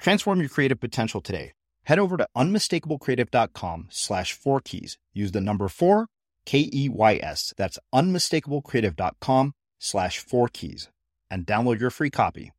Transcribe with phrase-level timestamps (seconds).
[0.00, 1.52] Transform your creative potential today.
[1.84, 4.98] Head over to unmistakablecreative.com slash four keys.
[5.12, 6.06] Use the number four,
[6.46, 7.52] K E Y S.
[7.56, 10.88] That's unmistakablecreative.com slash four keys
[11.30, 12.52] and download your free copy.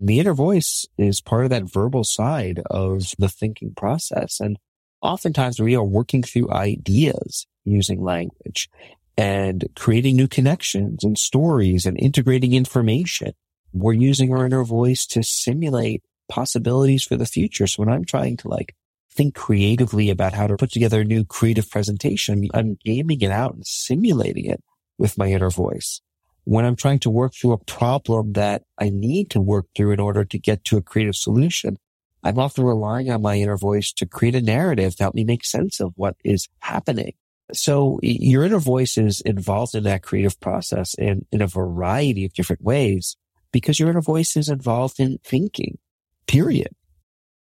[0.00, 4.40] The inner voice is part of that verbal side of the thinking process.
[4.40, 4.58] And
[5.02, 8.70] oftentimes we are working through ideas using language
[9.16, 13.34] and creating new connections and stories and integrating information
[13.72, 17.66] we're using our inner voice to simulate possibilities for the future.
[17.66, 18.74] So when I'm trying to like
[19.12, 23.54] think creatively about how to put together a new creative presentation, I'm gaming it out
[23.54, 24.62] and simulating it
[24.98, 26.00] with my inner voice.
[26.44, 30.00] When I'm trying to work through a problem that I need to work through in
[30.00, 31.76] order to get to a creative solution,
[32.22, 35.44] I'm often relying on my inner voice to create a narrative to help me make
[35.44, 37.14] sense of what is happening.
[37.52, 42.32] So your inner voice is involved in that creative process in, in a variety of
[42.32, 43.16] different ways
[43.52, 45.78] because your inner voice is involved in thinking,
[46.26, 46.68] period.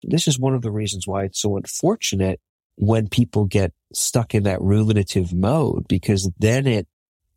[0.03, 2.41] This is one of the reasons why it's so unfortunate
[2.77, 6.89] when people get stuck in that ruminative mode, because then it,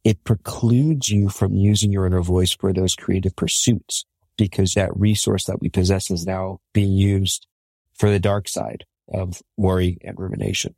[0.03, 4.05] it precludes you from using your inner voice for those creative pursuits,
[4.37, 7.47] because that resource that we possess is now being used
[7.93, 10.75] for the dark side of worry and rumination.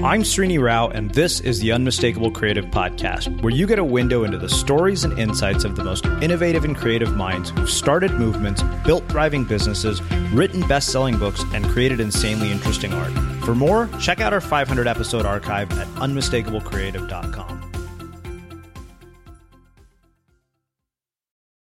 [0.00, 4.22] I'm Srini Rao, and this is the Unmistakable Creative Podcast, where you get a window
[4.22, 8.62] into the stories and insights of the most innovative and creative minds who've started movements,
[8.86, 10.00] built thriving businesses,
[10.32, 13.10] written best selling books, and created insanely interesting art.
[13.44, 17.72] For more, check out our 500 episode archive at unmistakablecreative.com.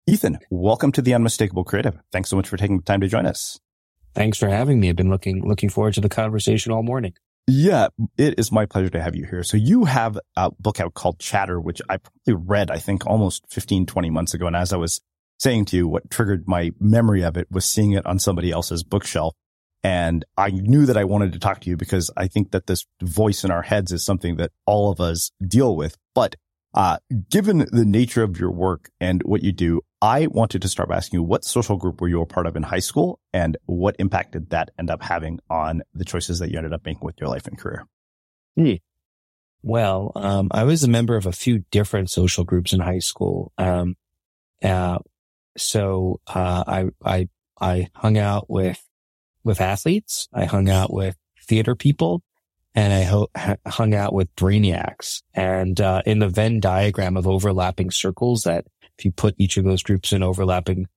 [0.08, 2.00] Ethan, welcome to the Unmistakable Creative.
[2.14, 3.60] Thanks so much for taking the time to join us.
[4.16, 4.88] Thanks for having me.
[4.88, 7.14] I've been looking looking forward to the conversation all morning.
[7.54, 9.44] Yeah, it is my pleasure to have you here.
[9.44, 13.44] So you have a book out called Chatter, which I probably read, I think almost
[13.50, 14.48] 15, 20 months ago.
[14.48, 15.02] And as I was
[15.38, 18.84] saying to you, what triggered my memory of it was seeing it on somebody else's
[18.84, 19.36] bookshelf.
[19.84, 22.86] And I knew that I wanted to talk to you because I think that this
[23.02, 25.98] voice in our heads is something that all of us deal with.
[26.16, 26.38] But
[26.74, 26.98] uh,
[27.30, 30.98] given the nature of your work and what you do, I wanted to start by
[30.98, 33.96] asking you what social group were you a part of in high school and what
[34.00, 37.20] impact did that end up having on the choices that you ended up making with
[37.20, 37.86] your life and career?
[38.56, 38.76] Hmm.
[39.64, 43.52] Well, um, I was a member of a few different social groups in high school.
[43.58, 43.96] Um,
[44.64, 45.00] uh,
[45.58, 48.82] so, uh, I, I, I hung out with,
[49.44, 50.28] with athletes.
[50.34, 52.24] I hung out with theater people
[52.74, 53.30] and I ho-
[53.68, 55.22] hung out with brainiacs.
[55.34, 58.66] And, uh, in the Venn diagram of overlapping circles that
[58.98, 60.88] if you put each of those groups in overlapping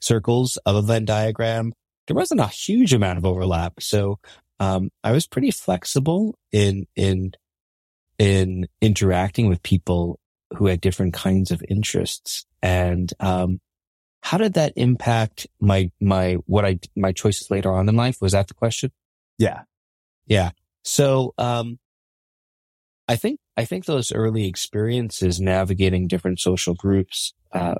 [0.00, 1.72] circles of a Venn diagram,
[2.06, 3.74] there wasn't a huge amount of overlap.
[3.80, 4.18] So,
[4.58, 7.32] um, I was pretty flexible in, in,
[8.18, 10.18] in interacting with people
[10.56, 12.44] who had different kinds of interests.
[12.60, 13.60] And, um,
[14.22, 18.18] how did that impact my, my, what I, my choices later on in life?
[18.20, 18.90] Was that the question?
[19.38, 19.62] Yeah.
[20.26, 20.50] Yeah.
[20.82, 21.78] So, um,
[23.08, 27.74] I think, I think those early experiences navigating different social groups, uh,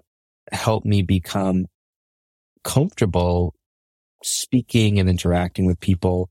[0.52, 1.66] helped me become
[2.64, 3.54] comfortable
[4.22, 6.30] speaking and interacting with people,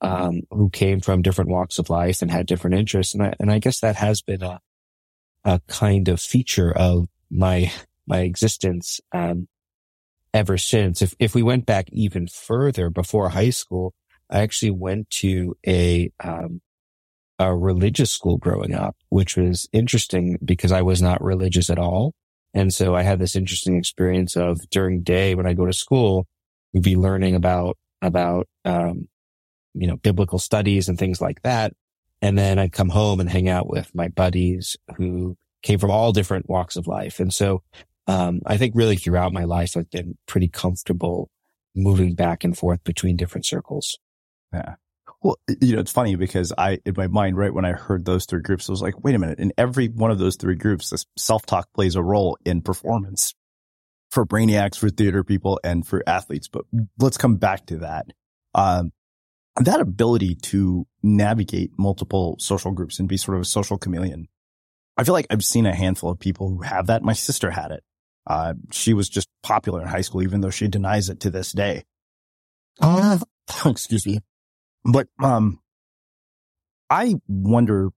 [0.00, 3.14] um, who came from different walks of life and had different interests.
[3.14, 4.60] And I, and I guess that has been a,
[5.44, 7.72] a kind of feature of my,
[8.06, 9.46] my existence, um,
[10.34, 11.02] ever since.
[11.02, 13.94] If, if we went back even further before high school,
[14.30, 16.60] I actually went to a, um,
[17.38, 22.14] a religious school growing up, which was interesting because I was not religious at all.
[22.52, 26.26] And so I had this interesting experience of during day when I go to school,
[26.72, 29.08] we'd be learning about, about, um,
[29.74, 31.72] you know, biblical studies and things like that.
[32.22, 36.12] And then I'd come home and hang out with my buddies who came from all
[36.12, 37.20] different walks of life.
[37.20, 37.62] And so,
[38.06, 41.30] um, I think really throughout my life, I've been pretty comfortable
[41.76, 43.98] moving back and forth between different circles.
[44.52, 44.74] Yeah.
[45.22, 48.24] Well, you know, it's funny because I, in my mind, right when I heard those
[48.24, 49.38] three groups, I was like, wait a minute.
[49.38, 53.34] In every one of those three groups, this self-talk plays a role in performance
[54.10, 56.48] for brainiacs, for theater people, and for athletes.
[56.48, 56.64] But
[56.98, 58.06] let's come back to that.
[58.54, 58.92] Um,
[59.56, 64.26] that ability to navigate multiple social groups and be sort of a social chameleon.
[64.96, 67.02] I feel like I've seen a handful of people who have that.
[67.02, 67.82] My sister had it.
[68.26, 71.52] Uh, she was just popular in high school, even though she denies it to this
[71.52, 71.84] day.
[72.80, 73.18] Uh,
[73.66, 74.20] excuse me.
[74.84, 75.60] But, um,
[76.88, 77.90] I wonder,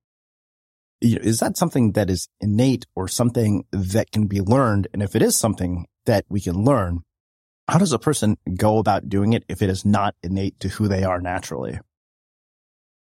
[1.02, 4.88] you know, is that something that is innate or something that can be learned?
[4.94, 7.00] And if it is something that we can learn,
[7.68, 10.88] how does a person go about doing it if it is not innate to who
[10.88, 11.80] they are naturally?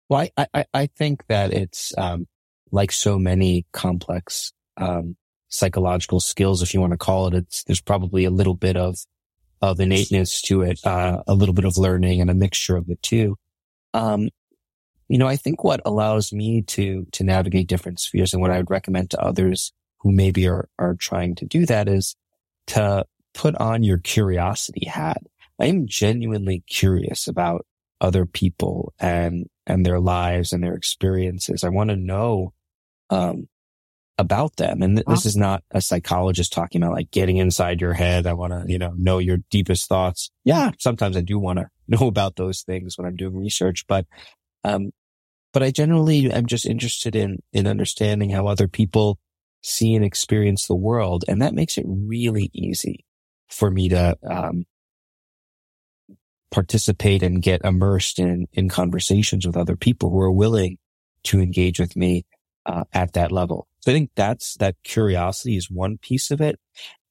[0.09, 2.27] Well, I, I, I think that it's, um,
[2.73, 5.17] like so many complex, um,
[5.49, 8.97] psychological skills, if you want to call it, it's, there's probably a little bit of,
[9.63, 12.97] of innateness to it, uh, a little bit of learning and a mixture of the
[12.97, 13.37] two.
[13.95, 14.29] Um,
[15.09, 18.59] you know, I think what allows me to, to navigate different spheres and what I
[18.59, 22.15] would recommend to others who maybe are, are trying to do that is
[22.69, 23.05] to
[23.35, 25.23] put on your curiosity hat.
[25.59, 27.67] I am genuinely curious about
[28.01, 31.65] other people and, and their lives and their experiences.
[31.65, 32.53] I want to know,
[33.11, 33.49] um,
[34.21, 34.83] about them.
[34.83, 38.27] And th- this is not a psychologist talking about like getting inside your head.
[38.27, 40.31] I want to, you know, know your deepest thoughts.
[40.45, 40.73] Yeah.
[40.79, 44.07] Sometimes I do want to know about those things when I'm doing research, but,
[44.63, 44.91] um,
[45.53, 49.19] but I generally am just interested in, in understanding how other people
[49.63, 51.25] see and experience the world.
[51.27, 53.07] And that makes it really easy
[53.49, 54.67] for me to, um,
[56.51, 60.77] participate and get immersed in, in conversations with other people who are willing
[61.23, 62.25] to engage with me,
[62.71, 63.67] uh, at that level.
[63.81, 66.61] So I think that's, that curiosity is one piece of it.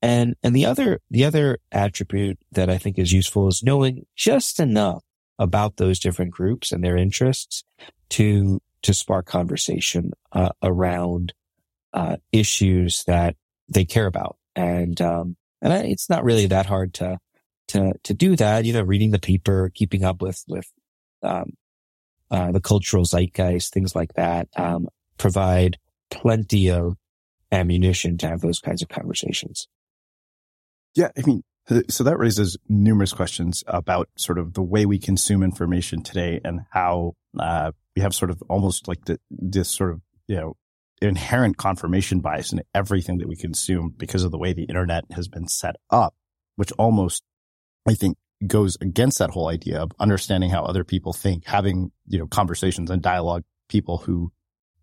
[0.01, 4.59] And, and the other, the other attribute that I think is useful is knowing just
[4.59, 5.03] enough
[5.37, 7.63] about those different groups and their interests
[8.09, 11.33] to, to spark conversation, uh, around,
[11.93, 13.35] uh, issues that
[13.67, 14.37] they care about.
[14.55, 17.17] And, um, and it's not really that hard to,
[17.69, 20.71] to, to do that, you know, reading the paper, keeping up with, with,
[21.23, 21.51] um,
[22.31, 24.87] uh, the cultural zeitgeist, things like that, um,
[25.19, 25.77] provide
[26.09, 26.95] plenty of
[27.51, 29.67] ammunition to have those kinds of conversations.
[30.95, 31.09] Yeah.
[31.15, 31.43] I mean,
[31.87, 36.61] so that raises numerous questions about sort of the way we consume information today and
[36.71, 40.55] how, uh, we have sort of almost like the, this sort of, you know,
[41.01, 45.27] inherent confirmation bias in everything that we consume because of the way the internet has
[45.27, 46.15] been set up,
[46.55, 47.23] which almost,
[47.87, 52.19] I think, goes against that whole idea of understanding how other people think, having, you
[52.19, 54.31] know, conversations and dialogue, people who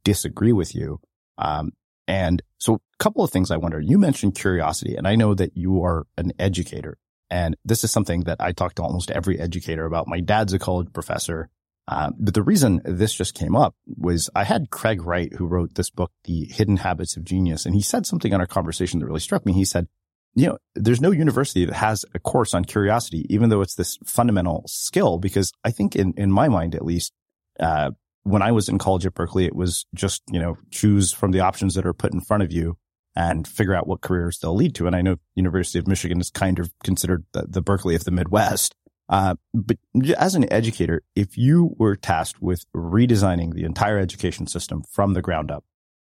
[0.06, 1.00] disagree with you.
[1.36, 1.72] Um,
[2.06, 5.56] and so a couple of things I wonder, you mentioned curiosity and I know that
[5.56, 6.96] you are an educator
[7.28, 10.06] and this is something that I talk to almost every educator about.
[10.06, 11.50] My dad's a college professor.
[11.88, 15.74] Uh, but the reason this just came up was I had Craig Wright, who wrote
[15.74, 17.66] this book, The Hidden Habits of Genius.
[17.66, 19.52] And he said something in our conversation that really struck me.
[19.52, 19.88] He said,
[20.34, 23.98] you know, there's no university that has a course on curiosity, even though it's this
[24.04, 27.12] fundamental skill, because I think in, in my mind, at least,
[27.58, 27.92] uh,
[28.26, 31.40] when I was in college at Berkeley, it was just, you know, choose from the
[31.40, 32.76] options that are put in front of you
[33.14, 34.88] and figure out what careers they'll lead to.
[34.88, 38.10] And I know University of Michigan is kind of considered the, the Berkeley of the
[38.10, 38.74] Midwest.
[39.08, 39.78] Uh, but
[40.18, 45.22] as an educator, if you were tasked with redesigning the entire education system from the
[45.22, 45.64] ground up,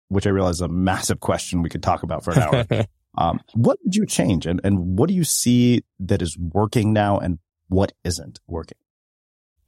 [0.09, 2.87] which I realize is a massive question we could talk about for an hour,
[3.19, 4.47] um, what would you change?
[4.47, 8.79] And, and what do you see that is working now and what isn't working?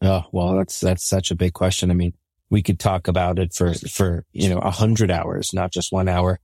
[0.01, 1.91] Oh, well, that's, that's such a big question.
[1.91, 2.13] I mean,
[2.51, 6.09] we could talk about it for, for, you know, a hundred hours, not just one
[6.09, 6.39] hour.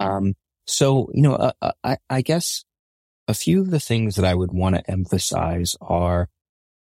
[0.00, 0.34] Um,
[0.66, 2.64] so, you know, uh, uh I, I guess
[3.26, 6.28] a few of the things that I would want to emphasize are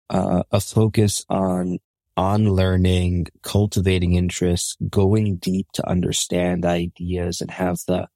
[0.09, 1.79] uh, a focus on
[2.17, 8.07] on learning, cultivating interests, going deep to understand ideas, and have the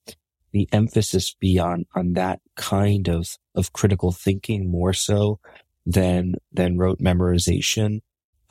[0.51, 5.39] the emphasis be on on that kind of of critical thinking more so
[5.86, 8.01] than than rote memorization.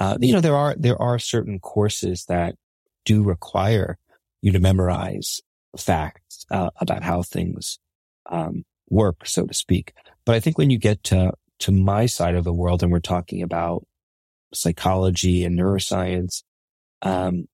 [0.02, 2.56] Uh, you know, there are there are certain courses that
[3.04, 3.98] do require
[4.40, 5.40] you to memorize
[5.78, 7.78] facts uh, about how things
[8.28, 9.92] um, work, so to speak.
[10.24, 12.98] But I think when you get to, to my side of the world and we're
[12.98, 13.86] talking about
[14.52, 16.42] psychology and neuroscience,
[17.02, 17.46] um,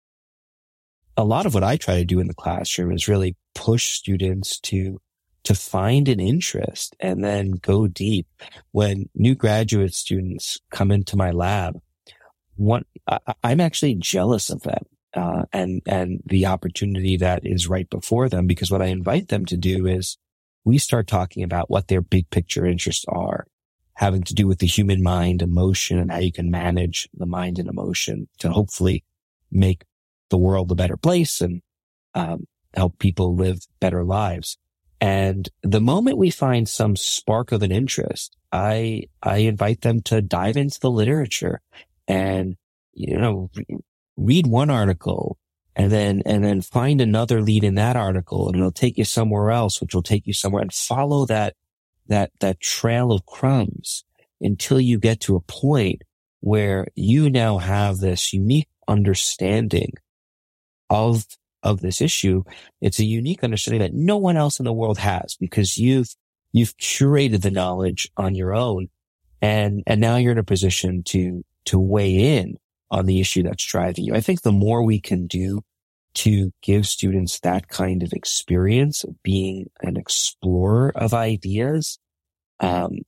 [1.19, 4.59] a lot of what I try to do in the classroom is really push students
[4.61, 5.03] to
[5.45, 8.27] to find an interest and then go deep.
[8.73, 11.79] When new graduate students come into my lab,
[12.59, 14.85] one, I, am actually jealous of them.
[15.15, 19.47] Uh, and, and the opportunity that is right before them, because what I invite them
[19.47, 20.19] to do is
[20.65, 23.47] we start talking about what their big picture interests are,
[23.95, 27.59] having to do with the human mind, emotion, and how you can manage the mind
[27.59, 29.03] and emotion to hopefully
[29.51, 29.85] make
[30.29, 31.63] the world a better place and
[32.15, 34.59] um, help people live better lives.
[35.01, 40.21] And the moment we find some spark of an interest, I, I invite them to
[40.21, 41.61] dive into the literature
[42.09, 42.57] and,
[42.95, 43.51] you know,
[44.17, 45.39] read one article
[45.77, 49.51] and then, and then find another lead in that article and it'll take you somewhere
[49.51, 51.55] else, which will take you somewhere and follow that,
[52.09, 54.05] that, that trail of crumbs
[54.41, 56.03] until you get to a point
[56.41, 59.93] where you now have this unique understanding
[60.91, 61.25] of
[61.63, 62.45] of this issue,
[62.81, 66.15] it's a unique understanding that no one else in the world has because you've,
[66.53, 68.89] you've curated the knowledge on your own.
[69.41, 72.57] And, and now you're in a position to, to weigh in
[72.91, 74.15] on the issue that's driving you.
[74.15, 75.63] I think the more we can do
[76.15, 81.99] to give students that kind of experience of being an explorer of ideas,
[82.61, 83.01] um,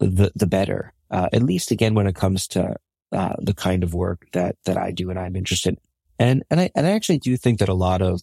[0.00, 0.92] the, the better.
[1.10, 2.74] Uh, at least again, when it comes to,
[3.12, 5.76] uh, the kind of work that, that I do and I'm interested
[6.18, 8.20] and, and I, and I actually do think that a lot of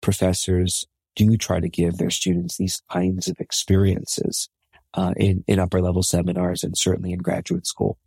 [0.00, 0.86] professors
[1.16, 4.48] do try to give their students these kinds of experiences,
[4.94, 7.98] uh, in, in upper level seminars and certainly in graduate school.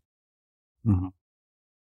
[0.86, 1.08] Mm-hmm.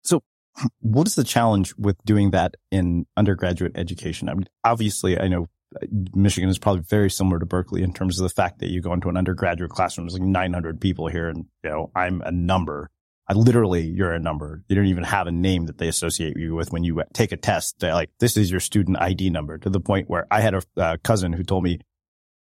[0.03, 0.23] So
[0.79, 4.29] what is the challenge with doing that in undergraduate education?
[4.29, 8.19] I mean, obviously I know uh, Michigan is probably very similar to Berkeley in terms
[8.19, 11.29] of the fact that you go into an undergraduate classroom, there's like 900 people here
[11.29, 12.89] and, you know, I'm a number.
[13.27, 14.63] I literally, you're a number.
[14.67, 17.37] You don't even have a name that they associate you with when you take a
[17.37, 17.79] test.
[17.79, 20.61] They're like, this is your student ID number to the point where I had a
[20.75, 21.79] uh, cousin who told me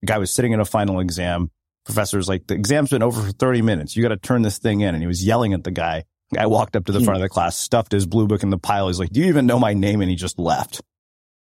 [0.02, 1.50] the guy was sitting in a final exam.
[1.86, 3.96] Professor's like, the exam's been over for 30 minutes.
[3.96, 4.94] You got to turn this thing in.
[4.94, 6.04] And he was yelling at the guy.
[6.34, 8.58] Guy walked up to the front of the class, stuffed his blue book in the
[8.58, 8.88] pile.
[8.88, 10.02] He's like, do you even know my name?
[10.02, 10.82] And he just left.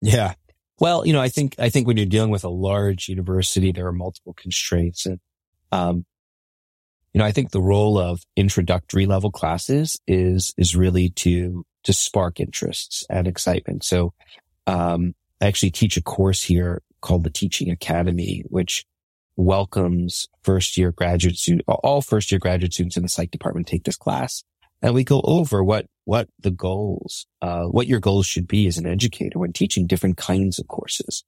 [0.00, 0.34] Yeah.
[0.80, 3.86] Well, you know, I think, I think when you're dealing with a large university, there
[3.86, 5.20] are multiple constraints and,
[5.70, 6.04] um,
[7.12, 11.92] you know, I think the role of introductory level classes is, is really to, to
[11.92, 13.84] spark interests and excitement.
[13.84, 14.14] So,
[14.66, 18.84] um, I actually teach a course here called the Teaching Academy, which
[19.36, 23.84] welcomes first year graduate students, all first year graduate students in the psych department take
[23.84, 24.42] this class.
[24.82, 28.78] And we go over what, what the goals, uh, what your goals should be as
[28.78, 31.24] an educator when teaching different kinds of courses.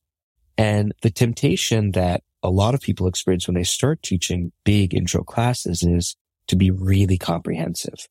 [0.58, 5.22] And the temptation that a lot of people experience when they start teaching big intro
[5.22, 6.16] classes is
[6.48, 8.06] to be really comprehensive.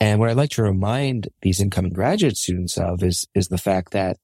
[0.00, 3.92] And what I'd like to remind these incoming graduate students of is, is the fact
[3.92, 4.16] that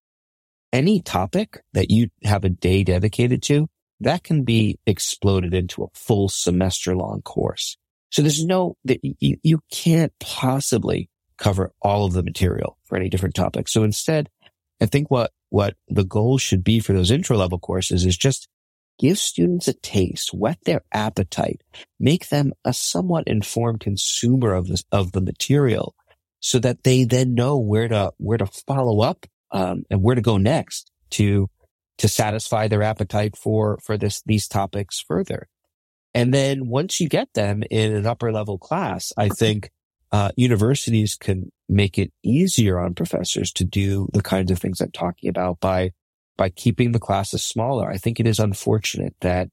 [0.73, 3.69] any topic that you have a day dedicated to,
[4.01, 7.77] that can be exploded into a full semester long course.
[8.15, 13.35] So there's no, you, you can't possibly cover all of the material for any different
[13.35, 13.67] topic.
[13.67, 14.29] So instead,
[14.81, 18.47] I think what, what the goal should be for those intro level courses is just
[19.01, 21.63] give students a taste, whet their appetite,
[21.99, 25.97] make them a somewhat informed consumer of this, of the material
[26.39, 30.21] so that they then know where to, where to follow up, um, and where to
[30.21, 31.51] go next to,
[31.99, 35.49] to satisfy their appetite for, for this, these topics further.
[36.15, 39.71] And then once you get them in an upper level class, I think,
[40.13, 44.93] uh, universities can make it easier on professors to do the kinds of things I'm
[44.93, 45.91] talking about by
[46.37, 47.89] by keeping the classes smaller.
[47.89, 49.49] I think it is unfortunate that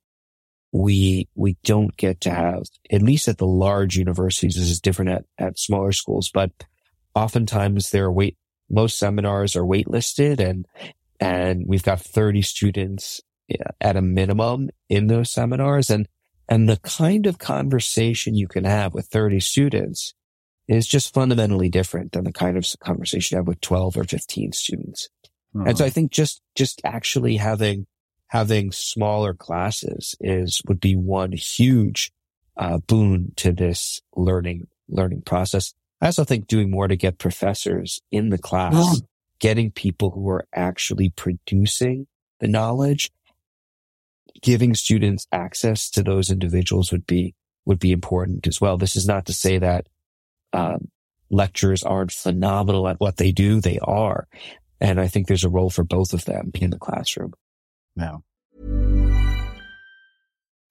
[0.71, 5.11] we, we don't get to have, at least at the large universities, this is different
[5.11, 6.51] at, at smaller schools, but
[7.13, 8.37] oftentimes there are wait,
[8.69, 10.65] most seminars are waitlisted and,
[11.19, 13.21] and we've got 30 students
[13.79, 15.89] at a minimum in those seminars.
[15.89, 16.07] And,
[16.47, 20.13] and the kind of conversation you can have with 30 students
[20.67, 24.51] is just fundamentally different than the kind of conversation you have with 12 or 15
[24.53, 25.09] students.
[25.55, 25.65] Uh-huh.
[25.67, 27.87] And so I think just, just actually having,
[28.27, 32.11] having smaller classes is, would be one huge,
[32.57, 35.73] uh, boon to this learning, learning process.
[36.01, 39.05] I also think doing more to get professors in the class, yeah.
[39.39, 42.07] getting people who are actually producing
[42.39, 43.11] the knowledge,
[44.41, 47.35] giving students access to those individuals would be,
[47.65, 48.77] would be important as well.
[48.77, 49.87] This is not to say that,
[50.53, 50.89] um,
[51.29, 53.61] lecturers aren't phenomenal at what they do.
[53.61, 54.27] They are.
[54.79, 57.33] And I think there's a role for both of them in the classroom.
[57.95, 58.23] Now,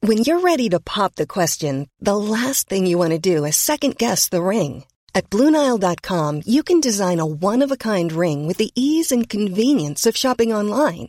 [0.03, 3.57] When you're ready to pop the question, the last thing you want to do is
[3.57, 4.85] second guess the ring.
[5.15, 9.29] At Bluenile.com, you can design a one of a kind ring with the ease and
[9.29, 11.09] convenience of shopping online.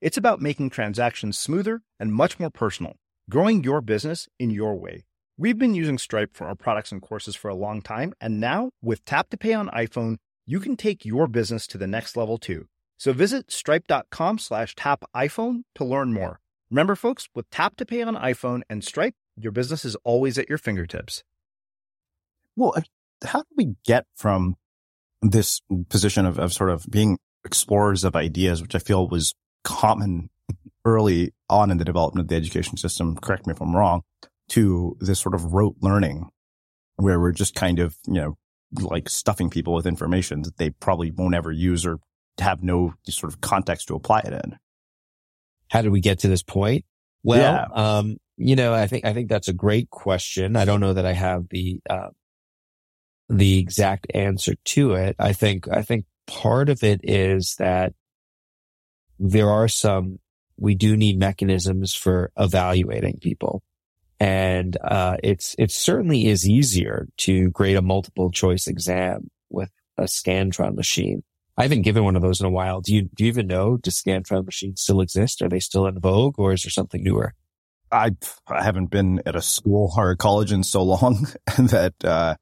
[0.00, 2.96] It's about making transactions smoother and much more personal,
[3.30, 5.04] growing your business in your way.
[5.36, 8.70] We've been using Stripe for our products and courses for a long time, and now
[8.82, 12.38] with Tap to Pay on iPhone, you can take your business to the next level
[12.38, 12.66] too.
[12.98, 16.40] So visit stripe.com slash tap iPhone to learn more.
[16.70, 20.48] Remember, folks, with Tap to Pay on iPhone and Stripe, your business is always at
[20.48, 21.22] your fingertips.
[22.56, 22.74] Well,
[23.24, 24.56] how do we get from
[25.22, 30.30] this position of, of sort of being explorers of ideas, which I feel was common
[30.84, 34.02] early on in the development of the education system, correct me if I'm wrong,
[34.50, 36.28] to this sort of rote learning
[36.96, 38.36] where we're just kind of, you know,
[38.80, 41.98] like stuffing people with information that they probably won't ever use or
[42.38, 44.56] have no sort of context to apply it in.
[45.70, 46.84] How did we get to this point?
[47.22, 47.66] Well, yeah.
[47.72, 50.56] um, you know, I think, I think that's a great question.
[50.56, 52.08] I don't know that I have the, uh,
[53.28, 55.16] the exact answer to it.
[55.18, 57.94] I think, I think part of it is that
[59.18, 60.18] there are some,
[60.56, 63.62] we do need mechanisms for evaluating people.
[64.20, 70.04] And, uh, it's, it certainly is easier to grade a multiple choice exam with a
[70.04, 71.22] Scantron machine.
[71.56, 72.80] I haven't given one of those in a while.
[72.80, 75.42] Do you, do you even know, do Scantron machines still exist?
[75.42, 77.34] Are they still in vogue or is there something newer?
[77.92, 78.16] I,
[78.48, 82.34] I haven't been at a school or a college in so long that, uh,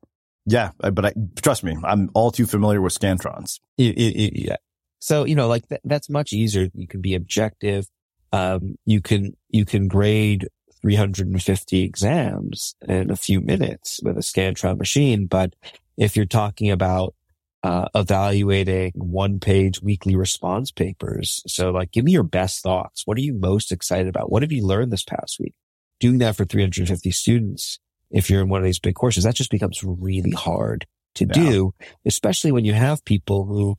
[0.46, 3.60] yeah, but I, trust me, I'm all too familiar with Scantrons.
[3.76, 4.56] yeah.
[5.02, 6.68] So, you know, like th- that's much easier.
[6.74, 7.88] You can be objective.
[8.32, 10.46] Um, you can, you can grade
[10.80, 15.26] 350 exams in a few minutes with a Scantron machine.
[15.26, 15.54] But
[15.96, 17.16] if you're talking about,
[17.64, 21.42] uh, evaluating one page weekly response papers.
[21.48, 23.02] So like, give me your best thoughts.
[23.04, 24.30] What are you most excited about?
[24.30, 25.54] What have you learned this past week?
[25.98, 27.80] Doing that for 350 students.
[28.12, 31.32] If you're in one of these big courses, that just becomes really hard to yeah.
[31.32, 33.76] do, especially when you have people who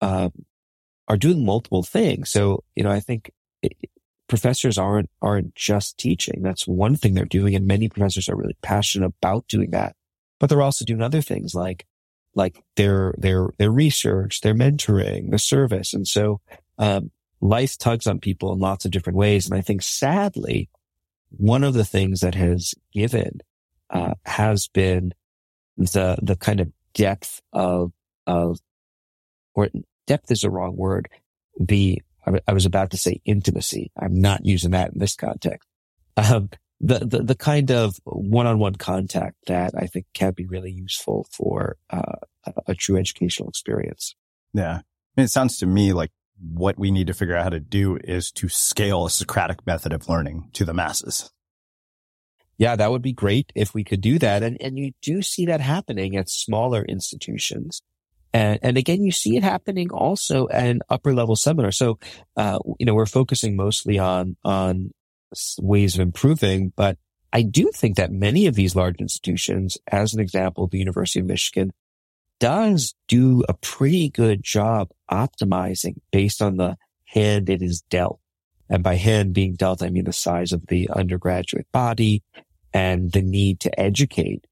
[0.00, 0.30] uh,
[1.08, 2.30] are doing multiple things.
[2.30, 3.30] So, you know, I think
[3.62, 3.72] it,
[4.28, 6.42] professors aren't, aren't just teaching.
[6.42, 7.54] That's one thing they're doing.
[7.54, 9.94] And many professors are really passionate about doing that,
[10.38, 11.86] but they're also doing other things like,
[12.34, 15.94] like their, their, their research, their mentoring, the service.
[15.94, 16.40] And so,
[16.78, 19.46] um, life tugs on people in lots of different ways.
[19.46, 20.68] And I think sadly,
[21.30, 23.40] one of the things that has given,
[23.90, 25.12] uh, has been
[25.76, 27.92] the, the kind of depth of,
[28.26, 28.58] of
[29.56, 29.68] or
[30.06, 31.08] depth is a wrong word.
[31.64, 32.02] Be,
[32.46, 33.90] I was about to say intimacy.
[34.00, 35.68] I'm not using that in this context.
[36.16, 41.26] Um, the, the, the kind of one-on-one contact that I think can be really useful
[41.32, 42.20] for, uh,
[42.68, 44.14] a true educational experience.
[44.52, 44.74] Yeah.
[44.74, 44.82] I
[45.16, 47.96] mean, it sounds to me like what we need to figure out how to do
[48.04, 51.30] is to scale a Socratic method of learning to the masses.
[52.58, 54.42] Yeah, that would be great if we could do that.
[54.42, 57.82] And, and you do see that happening at smaller institutions.
[58.32, 61.78] And, and again, you see it happening also at upper level seminars.
[61.78, 61.98] So,
[62.36, 64.92] uh, you know, we're focusing mostly on, on
[65.58, 66.98] ways of improving, but
[67.32, 71.26] I do think that many of these large institutions, as an example, the University of
[71.26, 71.72] Michigan
[72.38, 78.20] does do a pretty good job optimizing based on the hand it is dealt.
[78.68, 82.22] And by hand being dealt, I mean the size of the undergraduate body
[82.72, 84.46] and the need to educate.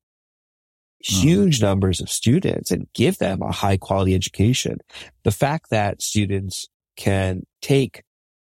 [1.05, 1.67] Huge mm-hmm.
[1.67, 4.79] numbers of students and give them a high quality education.
[5.23, 8.03] The fact that students can take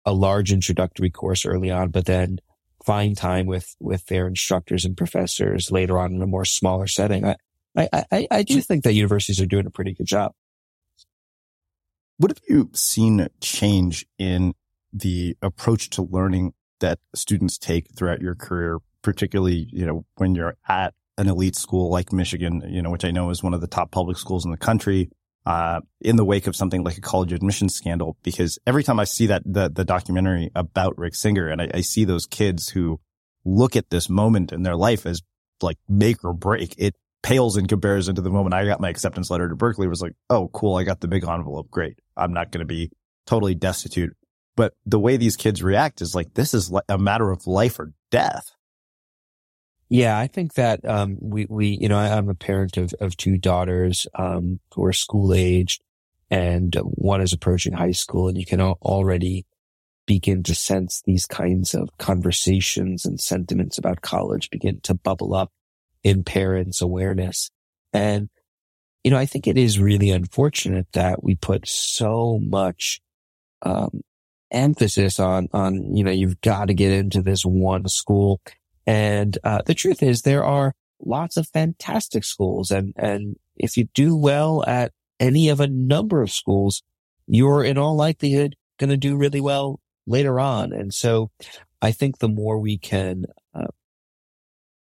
[0.05, 2.38] a large introductory course early on, but then
[2.85, 7.25] find time with, with their instructors and professors later on in a more smaller setting.
[7.25, 7.37] I,
[7.77, 10.33] I, I, I do think that universities are doing a pretty good job.
[12.19, 14.55] What have you seen change in
[14.93, 20.57] the approach to learning that students take throughout your career, particularly, you know, when you're
[20.69, 23.66] at an elite school like Michigan, you know, which I know is one of the
[23.66, 25.11] top public schools in the country,
[25.46, 28.16] uh, in the wake of something like a college admissions scandal?
[28.22, 31.81] Because every time I see that, the, the documentary about Rick Singer and I, I
[31.83, 33.00] see those kids who
[33.44, 35.22] look at this moment in their life as
[35.62, 39.31] like make or break, it pales in comparison to the moment I got my acceptance
[39.31, 39.88] letter to Berkeley.
[39.88, 40.77] Was like, oh, cool.
[40.77, 41.70] I got the big envelope.
[41.70, 41.98] Great.
[42.16, 42.90] I'm not going to be
[43.27, 44.14] totally destitute.
[44.57, 47.92] But the way these kids react is like, this is a matter of life or
[48.11, 48.53] death.
[49.95, 53.17] Yeah, I think that, um, we, we, you know, I, am a parent of, of
[53.17, 55.83] two daughters, um, who are school aged
[56.33, 59.47] and one is approaching high school and you can already
[60.05, 65.53] begin to sense these kinds of conversations and sentiments about college begin to bubble up
[66.03, 67.53] in parents' awareness.
[67.93, 68.31] And,
[69.05, 73.01] you know, I think it is really unfortunate that we put so much,
[73.63, 74.01] um,
[74.51, 78.41] emphasis on, on, you know, you've got to get into this one school.
[78.87, 82.70] And, uh, the truth is there are lots of fantastic schools.
[82.70, 86.83] And, and if you do well at any of a number of schools,
[87.27, 90.73] you're in all likelihood going to do really well later on.
[90.73, 91.31] And so
[91.81, 93.68] I think the more we can uh,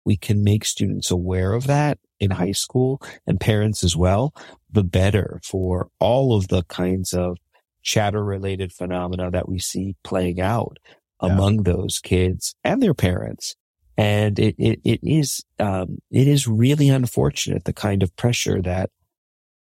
[0.05, 4.33] we can make students aware of that in high school and parents as well,
[4.71, 7.37] the better for all of the kinds of
[7.81, 10.77] chatter related phenomena that we see playing out
[11.21, 11.31] yeah.
[11.31, 13.55] among those kids and their parents.
[13.99, 18.91] And it, it, it is, um, it is really unfortunate the kind of pressure that,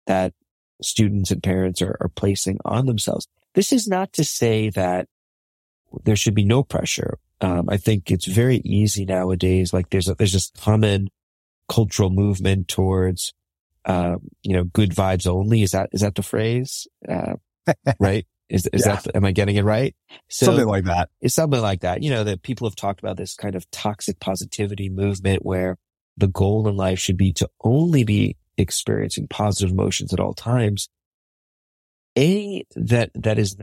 [0.07, 0.35] that
[0.83, 3.27] students and parents are, are placing on themselves.
[3.55, 5.09] This is not to say that
[6.05, 7.19] there should be no pressure.
[7.41, 9.73] Um, I think it's very easy nowadays.
[9.73, 11.09] Like there's a, there's this common
[11.67, 13.33] cultural movement towards,
[13.87, 15.63] um, you know, good vibes only.
[15.63, 16.87] Is that, is that the phrase?
[17.09, 17.37] Uh,
[17.99, 18.27] right?
[18.49, 18.97] Is, is yeah.
[18.97, 19.95] that, am I getting it right?
[20.29, 21.11] So something like that.
[21.21, 22.03] It's something like that.
[22.03, 25.77] You know, that people have talked about this kind of toxic positivity movement where
[26.17, 30.89] the goal in life should be to only be experiencing positive emotions at all times.
[32.17, 33.57] A, that, that is,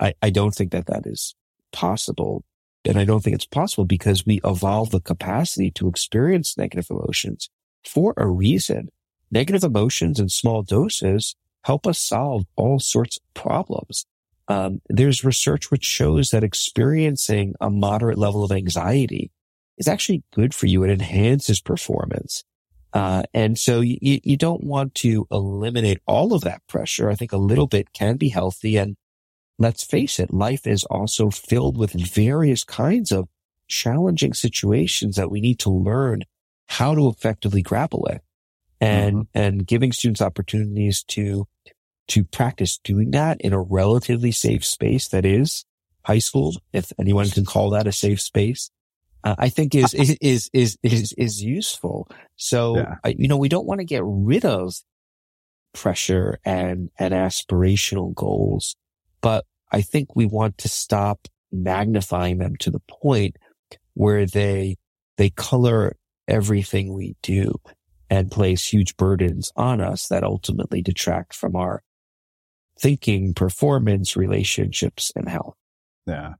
[0.00, 1.34] I, I don't think that that is
[1.72, 2.44] possible
[2.84, 7.48] and I don't think it's possible because we evolve the capacity to experience negative emotions
[7.84, 8.88] for a reason.
[9.30, 14.04] Negative emotions in small doses help us solve all sorts of problems.
[14.48, 19.30] Um, there's research which shows that experiencing a moderate level of anxiety
[19.78, 20.84] is actually good for you.
[20.84, 22.44] It enhances performance.
[22.92, 27.10] Uh, and so you, you don't want to eliminate all of that pressure.
[27.10, 28.96] I think a little bit can be healthy and
[29.58, 33.28] let's face it, life is also filled with various kinds of
[33.68, 36.22] challenging situations that we need to learn
[36.66, 38.20] how to effectively grapple with
[38.80, 39.38] and, mm-hmm.
[39.38, 41.46] and giving students opportunities to,
[42.08, 45.64] to practice doing that in a relatively safe space that is
[46.04, 48.70] high school, if anyone can call that a safe space.
[49.22, 52.10] Uh, I think is, is, is, is, is, is useful.
[52.36, 52.96] So, yeah.
[53.02, 54.74] uh, you know, we don't want to get rid of
[55.72, 58.76] pressure and, and aspirational goals
[59.24, 63.36] but I think we want to stop magnifying them to the point
[63.94, 64.76] where they,
[65.16, 65.96] they color
[66.28, 67.58] everything we do
[68.10, 71.82] and place huge burdens on us that ultimately detract from our
[72.78, 75.54] thinking, performance, relationships, and health.
[76.06, 76.34] Yeah.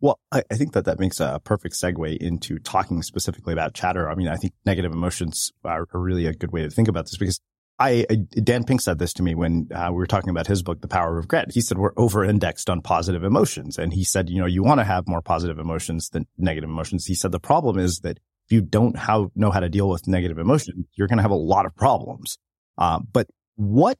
[0.00, 4.08] Well, I, I, think that that makes a perfect segue into talking specifically about chatter.
[4.08, 7.18] I mean, I think negative emotions are, really a good way to think about this
[7.18, 7.38] because
[7.78, 8.06] I,
[8.42, 10.88] Dan Pink said this to me when uh, we were talking about his book, The
[10.88, 11.52] Power of Regret.
[11.52, 13.78] He said we're over indexed on positive emotions.
[13.78, 17.04] And he said, you know, you want to have more positive emotions than negative emotions.
[17.06, 18.96] He said the problem is that if you don't
[19.34, 22.36] know how to deal with negative emotions, you're going to have a lot of problems.
[22.76, 23.98] Uh, but what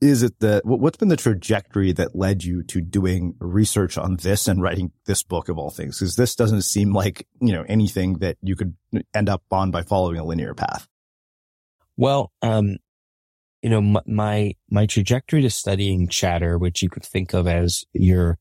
[0.00, 4.48] is it that what's been the trajectory that led you to doing research on this
[4.48, 5.98] and writing this book of all things?
[5.98, 8.74] Because this doesn't seem like, you know, anything that you could
[9.14, 10.88] end up on by following a linear path.
[11.98, 12.78] Well, um,
[13.60, 18.38] you know, my, my, trajectory to studying chatter, which you could think of as your,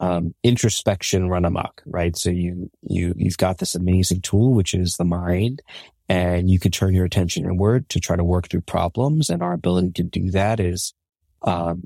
[0.00, 2.16] um, introspection run amok, right?
[2.16, 5.60] So you, you, you've got this amazing tool, which is the mind
[6.08, 9.30] and you could turn your attention inward to try to work through problems.
[9.30, 10.94] And our ability to do that is,
[11.42, 11.84] um,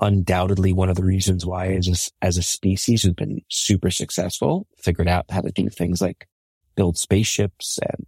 [0.00, 4.66] undoubtedly one of the reasons why as a, as a species we've been super successful,
[4.76, 6.26] figured out how to do things like
[6.74, 8.06] build spaceships and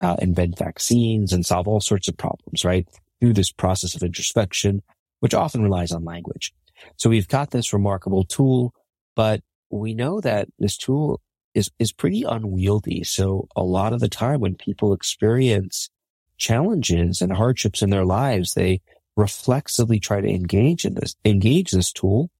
[0.00, 2.88] uh, invent vaccines and solve all sorts of problems, right?
[3.20, 4.82] Through this process of introspection,
[5.20, 6.52] which often relies on language.
[6.96, 8.72] So we've got this remarkable tool,
[9.14, 11.20] but we know that this tool
[11.54, 13.04] is, is pretty unwieldy.
[13.04, 15.88] So a lot of the time when people experience
[16.36, 18.80] challenges and hardships in their lives, they
[19.16, 22.30] reflexively try to engage in this, engage this tool,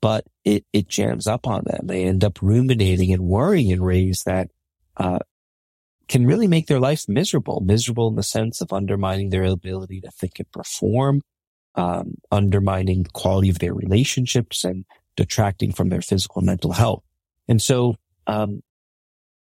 [0.00, 1.86] but it, it jams up on them.
[1.86, 4.50] They end up ruminating and worrying in ways that,
[4.96, 5.18] uh,
[6.06, 10.10] can really make their life miserable, miserable in the sense of undermining their ability to
[10.10, 11.22] think and perform,
[11.76, 14.84] um, undermining the quality of their relationships and
[15.16, 17.02] detracting from their physical and mental health.
[17.48, 18.62] And so um,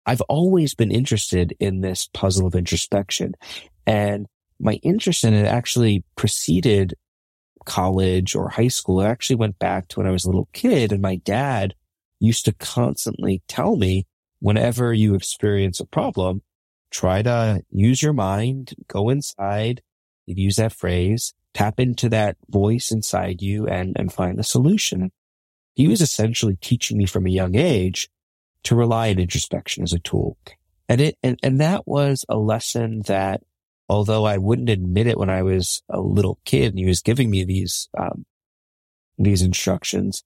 [0.05, 3.33] I've always been interested in this puzzle of introspection
[3.85, 4.27] and
[4.59, 6.95] my interest in it actually preceded
[7.65, 9.01] college or high school.
[9.01, 11.75] It actually went back to when I was a little kid and my dad
[12.19, 14.07] used to constantly tell me
[14.39, 16.41] whenever you experience a problem,
[16.91, 19.81] try to use your mind, go inside,
[20.25, 25.11] use that phrase, tap into that voice inside you and, and find the solution.
[25.75, 28.09] He was essentially teaching me from a young age
[28.63, 30.37] to rely on introspection as a tool.
[30.87, 33.41] And it, and, and that was a lesson that
[33.87, 37.29] although I wouldn't admit it when I was a little kid and he was giving
[37.29, 38.25] me these, um,
[39.17, 40.23] these instructions,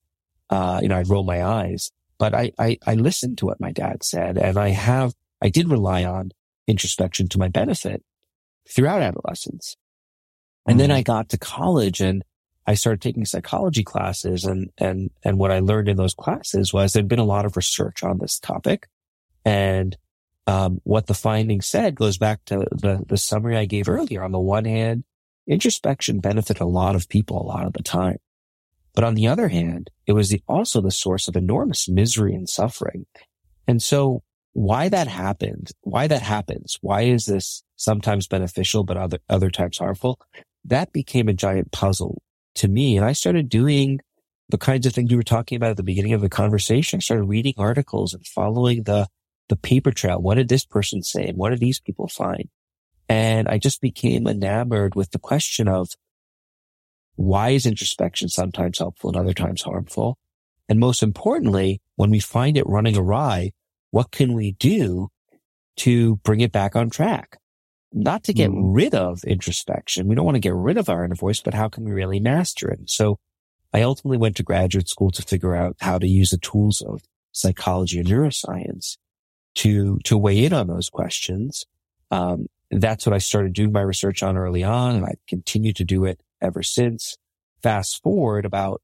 [0.50, 3.72] uh, you know, I'd roll my eyes, but I, I, I listened to what my
[3.72, 6.32] dad said and I have, I did rely on
[6.68, 8.04] introspection to my benefit
[8.70, 9.76] throughout adolescence.
[10.66, 10.98] And mm then mm-hmm.
[10.98, 12.24] I got to college and
[12.66, 16.94] I started taking psychology classes and, and, and what I learned in those classes was
[16.94, 18.88] there'd been a lot of research on this topic.
[19.44, 19.98] And,
[20.48, 24.24] um, what the findings said goes back to the, the summary I gave earlier.
[24.24, 25.04] On the one hand,
[25.48, 28.18] introspection benefited a lot of people a lot of the time.
[28.94, 32.48] But on the other hand, it was the, also the source of enormous misery and
[32.48, 33.06] suffering.
[33.68, 34.24] And so
[34.54, 39.80] why that happened, why that happens, why is this sometimes beneficial, but other, other times
[39.80, 40.20] harmful?
[40.66, 42.22] That became a giant puzzle
[42.56, 42.98] to me.
[42.98, 44.00] And I started doing
[44.50, 46.98] the kinds of things we were talking about at the beginning of the conversation.
[46.98, 49.08] I started reading articles and following the,
[49.50, 50.22] the paper trail.
[50.22, 51.28] What did this person say?
[51.28, 52.50] And what did these people find?
[53.10, 55.90] And I just became enamored with the question of
[57.16, 60.18] why is introspection sometimes helpful and other times harmful?
[60.68, 63.52] And most importantly, when we find it running awry,
[63.92, 65.10] what can we do
[65.78, 67.38] to bring it back on track?
[67.94, 68.72] Not to get mm.
[68.74, 70.08] rid of introspection.
[70.08, 72.20] We don't want to get rid of our inner voice, but how can we really
[72.20, 72.90] master it?
[72.90, 73.20] So
[73.72, 77.04] I ultimately went to graduate school to figure out how to use the tools of
[77.32, 78.98] psychology and neuroscience
[79.56, 81.66] to, to weigh in on those questions.
[82.10, 84.96] Um, that's what I started doing my research on early on.
[84.96, 87.18] And I continue to do it ever since.
[87.62, 88.82] Fast forward about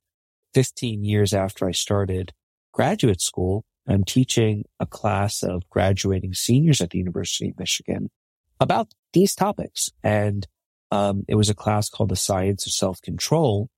[0.54, 2.32] 15 years after I started
[2.72, 8.12] graduate school, I'm teaching a class of graduating seniors at the University of Michigan
[8.60, 9.90] about these topics.
[10.04, 10.48] And
[10.92, 13.70] um, it was a class called the Science of Self-Control.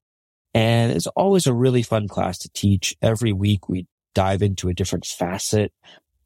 [0.53, 2.95] And it's always a really fun class to teach.
[3.01, 5.71] Every week we dive into a different facet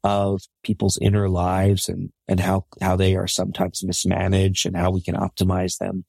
[0.02, 5.02] of people's inner lives and, and how, how they are sometimes mismanaged and how we
[5.02, 6.04] can optimize them.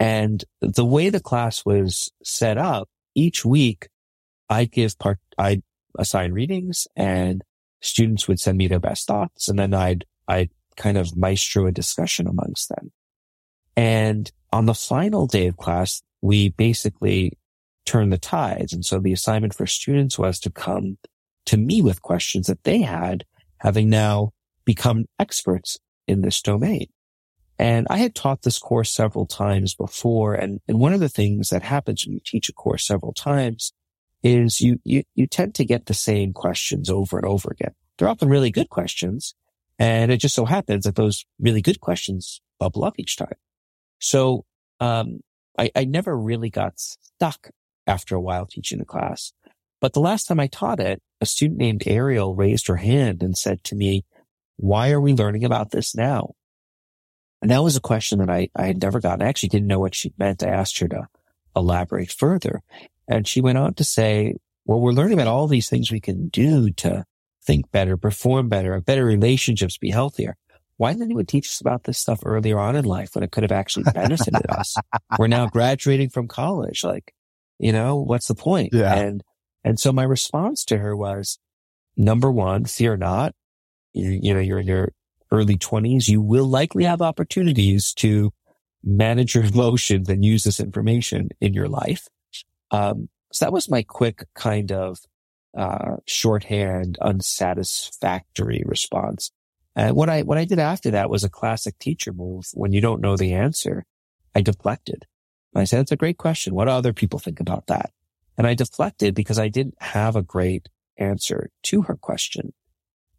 [0.00, 3.88] And the way the class was set up, each week
[4.48, 5.62] I'd give part, I'd
[5.98, 7.42] assign readings and
[7.80, 9.48] students would send me their best thoughts.
[9.48, 12.92] And then I'd, I'd kind of maestro a discussion amongst them.
[13.76, 17.38] And on the final day of class, we basically
[17.84, 18.72] turned the tides.
[18.72, 20.96] And so the assignment for students was to come
[21.46, 23.24] to me with questions that they had,
[23.58, 24.30] having now
[24.64, 26.86] become experts in this domain.
[27.58, 30.34] And I had taught this course several times before.
[30.34, 33.72] And, and one of the things that happens when you teach a course several times
[34.22, 37.74] is you, you, you tend to get the same questions over and over again.
[37.96, 39.34] They're often really good questions.
[39.78, 43.36] And it just so happens that those really good questions bubble up each time.
[44.00, 44.44] So,
[44.80, 45.20] um,
[45.58, 47.50] I, I never really got stuck
[47.86, 49.32] after a while teaching the class.
[49.80, 53.36] But the last time I taught it, a student named Ariel raised her hand and
[53.36, 54.04] said to me,
[54.56, 56.34] why are we learning about this now?
[57.40, 59.22] And that was a question that I, I had never gotten.
[59.22, 60.42] I actually didn't know what she meant.
[60.42, 61.08] I asked her to
[61.54, 62.62] elaborate further.
[63.08, 66.28] And she went on to say, well, we're learning about all these things we can
[66.28, 67.04] do to
[67.48, 70.36] think better, perform better, have better relationships, be healthier.
[70.76, 73.42] Why didn't anyone teach us about this stuff earlier on in life when it could
[73.42, 74.76] have actually benefited us?
[75.18, 76.84] We're now graduating from college.
[76.84, 77.14] Like,
[77.58, 78.74] you know, what's the point?
[78.74, 78.94] Yeah.
[78.94, 79.24] And,
[79.64, 81.38] and so my response to her was,
[81.96, 83.34] number one, fear not.
[83.94, 84.92] You, you know, you're in your
[85.32, 86.06] early twenties.
[86.06, 88.30] You will likely have opportunities to
[88.84, 92.08] manage your emotions and use this information in your life.
[92.70, 94.98] Um, so that was my quick kind of,
[95.58, 99.32] uh, shorthand, unsatisfactory response.
[99.74, 102.46] And what I, what I did after that was a classic teacher move.
[102.54, 103.84] When you don't know the answer,
[104.34, 105.04] I deflected.
[105.54, 106.54] I said, it's a great question.
[106.54, 107.90] What do other people think about that?
[108.36, 112.52] And I deflected because I didn't have a great answer to her question.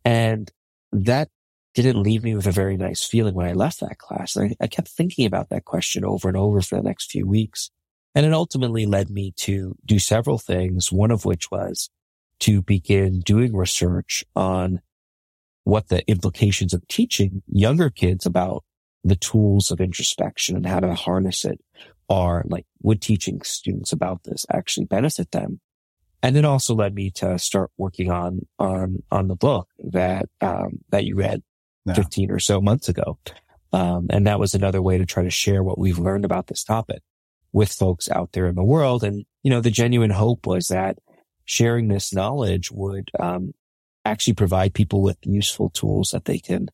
[0.06, 0.50] And
[0.94, 1.30] that
[1.74, 4.38] didn't leave me with a very nice feeling when I left that class.
[4.38, 7.70] I, I kept thinking about that question over and over for the next few weeks.
[8.16, 11.90] And it ultimately led me to do several things, one of which was
[12.42, 14.82] to begin doing research on
[15.64, 18.64] what the implications of teaching younger kids about
[19.04, 21.60] the tools of introspection and how to harness it
[22.10, 25.60] are like would teaching students about this actually benefit them?
[26.22, 30.80] And it also led me to start working on on on the book that um
[30.90, 31.44] that you read
[31.86, 31.94] Yeah.
[31.94, 33.20] 15 or so months ago.
[33.72, 36.64] Um and that was another way to try to share what we've learned about this
[36.64, 37.02] topic
[37.54, 39.04] with folks out there in the world.
[39.04, 40.98] And you know the genuine hope was that
[41.50, 43.54] sharing this knowledge would um
[44.06, 46.68] actually provide people with useful tools that they can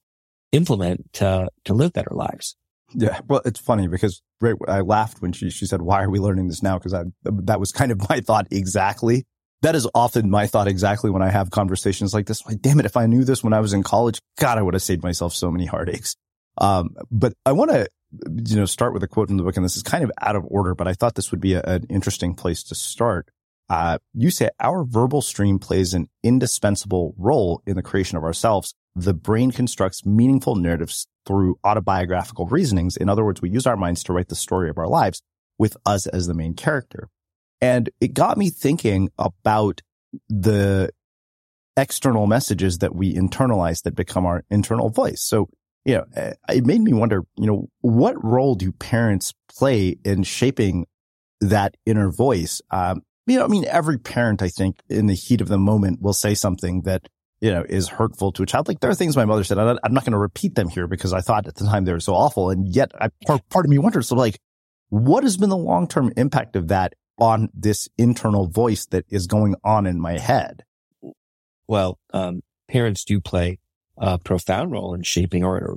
[0.52, 2.56] implement to to live better lives
[2.94, 3.20] Yeah.
[3.28, 6.48] Well, it's funny because right, I laughed when she, she said, why are we learning
[6.48, 6.78] this now?
[6.80, 9.26] Cause that was kind of my thought exactly.
[9.62, 12.46] That is often my thought exactly when I have conversations like this.
[12.46, 12.86] Like, damn it.
[12.86, 15.34] If I knew this when I was in college, God, I would have saved myself
[15.34, 16.16] so many heartaches.
[16.58, 17.88] Um, but I want to,
[18.46, 20.36] you know, start with a quote from the book and this is kind of out
[20.36, 23.30] of order, but I thought this would be a, an interesting place to start.
[23.70, 28.76] Uh, you say our verbal stream plays an indispensable role in the creation of ourselves.
[28.96, 32.96] The brain constructs meaningful narratives through autobiographical reasonings.
[32.96, 35.22] In other words, we use our minds to write the story of our lives
[35.58, 37.10] with us as the main character.
[37.60, 39.82] And it got me thinking about
[40.30, 40.92] the
[41.78, 45.22] external messages that we internalize that become our internal voice.
[45.22, 45.50] So,
[45.84, 50.24] you know, eh, it made me wonder, you know, what role do parents play in
[50.24, 50.86] shaping
[51.42, 52.62] that inner voice?
[52.72, 56.02] Um, you know, I mean, every parent, I think in the heat of the moment
[56.02, 57.08] will say something that,
[57.42, 58.68] you know, is hurtful to a child.
[58.68, 59.58] Like there are things my mother said.
[59.58, 62.00] I'm not going to repeat them here because I thought at the time they were
[62.00, 62.50] so awful.
[62.50, 64.40] And yet I, part, part of me wonders, so like,
[64.90, 69.56] what has been the long-term impact of that on this internal voice that is going
[69.64, 70.64] on in my head?
[71.68, 73.60] well, um, parents do play
[73.98, 75.76] a profound role in shaping our inner,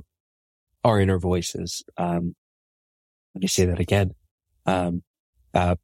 [0.83, 1.83] our inner voices.
[1.97, 2.35] Um,
[3.33, 4.13] let me say that again.
[4.65, 5.03] Um,
[5.53, 5.75] uh,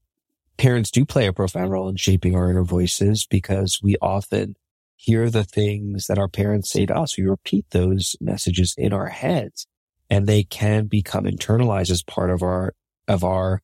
[0.58, 4.56] parents do play a profound role in shaping our inner voices because we often
[4.96, 7.18] hear the things that our parents say to us.
[7.18, 9.68] We repeat those messages in our heads
[10.10, 12.74] and they can become internalized as part of our,
[13.08, 13.62] of our,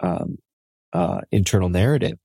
[0.00, 0.38] um,
[0.92, 2.18] uh, internal narrative.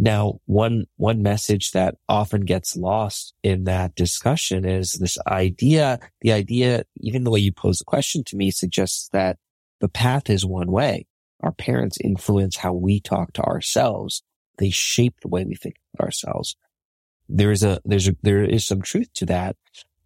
[0.00, 6.30] Now, one, one message that often gets lost in that discussion is this idea, the
[6.30, 9.38] idea, even the way you pose the question to me suggests that
[9.80, 11.07] the path is one way.
[11.40, 14.22] Our parents influence how we talk to ourselves.
[14.58, 16.56] They shape the way we think of ourselves.
[17.28, 19.56] There is a, there's a, there is some truth to that,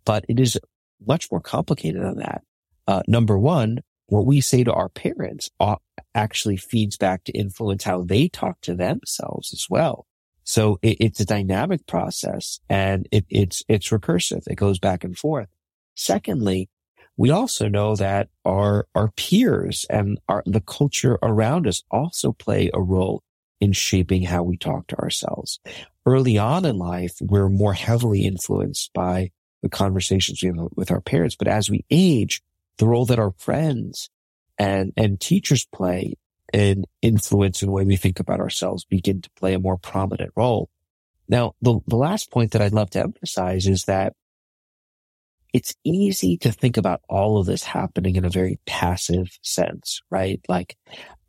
[0.04, 0.58] but it is
[1.06, 2.42] much more complicated than that.
[2.86, 5.76] Uh, number one, what we say to our parents uh,
[6.14, 10.06] actually feeds back to influence how they talk to themselves as well.
[10.44, 14.42] So it, it's a dynamic process and it, it's, it's recursive.
[14.48, 15.48] It goes back and forth.
[15.94, 16.68] Secondly,
[17.16, 22.70] we also know that our, our peers and our, the culture around us also play
[22.72, 23.22] a role
[23.60, 25.60] in shaping how we talk to ourselves.
[26.04, 29.30] Early on in life, we're more heavily influenced by
[29.62, 31.36] the conversations we have with our parents.
[31.36, 32.42] But as we age,
[32.78, 34.10] the role that our friends
[34.58, 36.14] and, and teachers play
[36.52, 40.32] in influence in the way we think about ourselves begin to play a more prominent
[40.36, 40.68] role.
[41.28, 44.14] Now, the, the last point that I'd love to emphasize is that
[45.52, 50.40] it's easy to think about all of this happening in a very passive sense, right?
[50.48, 50.76] Like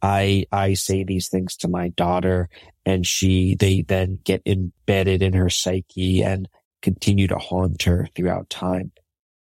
[0.01, 2.49] I, I say these things to my daughter
[2.85, 6.47] and she, they then get embedded in her psyche and
[6.81, 8.91] continue to haunt her throughout time.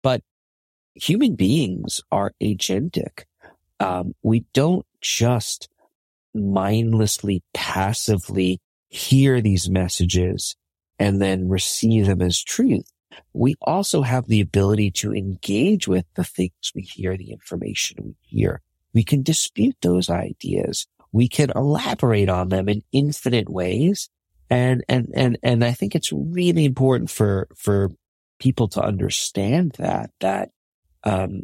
[0.02, 0.22] But
[0.94, 3.24] human beings are agentic.
[3.80, 5.68] Um, we don't just
[6.34, 10.56] mindlessly, passively hear these messages
[10.98, 12.90] and then receive them as truth.
[13.32, 18.14] We also have the ability to engage with the things we hear, the information we
[18.22, 18.60] hear.
[18.92, 24.08] We can dispute those ideas we can elaborate on them in infinite ways.
[24.48, 27.90] And, and, and, and I think it's really important for, for
[28.38, 30.50] people to understand that, that,
[31.04, 31.42] um,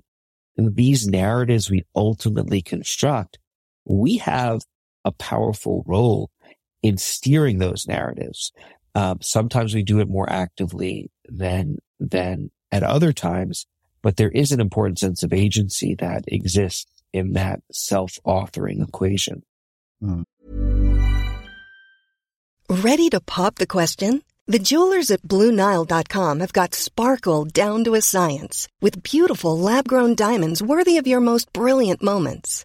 [0.56, 3.38] these narratives we ultimately construct,
[3.84, 4.62] we have
[5.04, 6.30] a powerful role
[6.82, 8.52] in steering those narratives.
[8.96, 13.66] Um, sometimes we do it more actively than, than at other times,
[14.02, 19.42] but there is an important sense of agency that exists in that self-authoring equation.
[20.02, 20.24] Mm.
[22.70, 24.22] Ready to pop the question?
[24.46, 30.62] The jewelers at BlueNile.com have got sparkle down to a science with beautiful lab-grown diamonds
[30.62, 32.64] worthy of your most brilliant moments.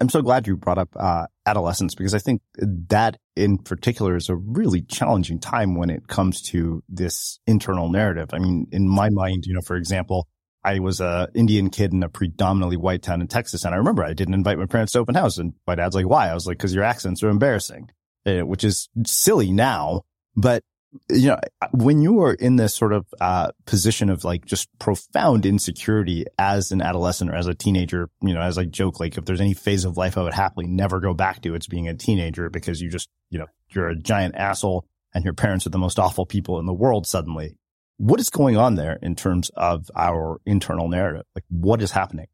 [0.00, 4.28] I'm so glad you brought up uh, adolescence because I think that in particular is
[4.28, 8.30] a really challenging time when it comes to this internal narrative.
[8.32, 10.28] I mean, in my mind, you know, for example,
[10.64, 14.04] I was a Indian kid in a predominantly white town in Texas, and I remember
[14.04, 16.46] I didn't invite my parents to open house, and my dad's like, "Why?" I was
[16.46, 17.90] like, "Because your accents are embarrassing,"
[18.26, 20.02] uh, which is silly now,
[20.36, 20.62] but
[21.08, 21.38] you know,
[21.72, 26.70] when you are in this sort of uh, position of like just profound insecurity as
[26.70, 29.54] an adolescent or as a teenager, you know, as I joke, like if there's any
[29.54, 32.80] phase of life I would happily never go back to, it's being a teenager because
[32.80, 36.26] you just, you know, you're a giant asshole and your parents are the most awful
[36.26, 37.56] people in the world suddenly.
[37.96, 41.24] What is going on there in terms of our internal narrative?
[41.34, 42.26] Like what is happening?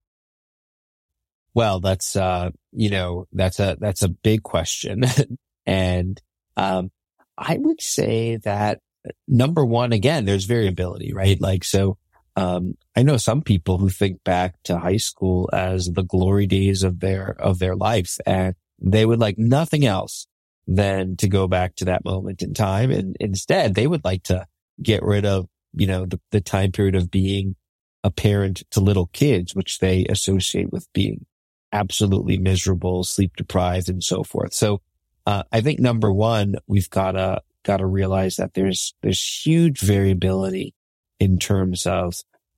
[1.54, 5.04] Well, that's, uh, you know, that's a, that's a big question.
[5.66, 6.20] and,
[6.56, 6.90] um,
[7.39, 8.80] I would say that
[9.26, 11.41] number one, again, there's variability, right?
[11.41, 11.97] Like, so,
[12.36, 16.82] um, I know some people who think back to high school as the glory days
[16.82, 20.26] of their, of their life and they would like nothing else
[20.66, 22.91] than to go back to that moment in time.
[22.91, 24.47] And instead they would like to
[24.80, 27.57] get rid of you know, the, the time period of being
[28.05, 31.26] a parent to little kids, which they associate with being
[31.72, 34.55] absolutely miserable, sleep deprived and so forth.
[34.55, 34.80] So,
[35.29, 40.74] uh, I think number one, we've gotta, gotta realize that there's, there's huge variability
[41.20, 42.14] in terms of,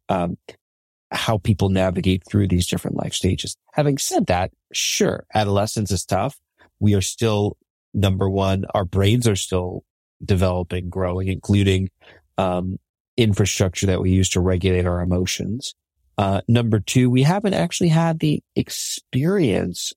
[0.09, 0.39] um,
[1.11, 3.57] how people navigate through these different life stages.
[3.73, 6.39] Having said that, sure, adolescence is tough.
[6.79, 7.57] We are still
[7.93, 8.64] number one.
[8.73, 9.83] Our brains are still
[10.25, 11.91] developing, growing, including,
[12.39, 12.79] um,
[13.16, 15.75] infrastructure that we use to regulate our emotions.
[16.16, 19.93] Uh, number two, we haven't actually had the experience,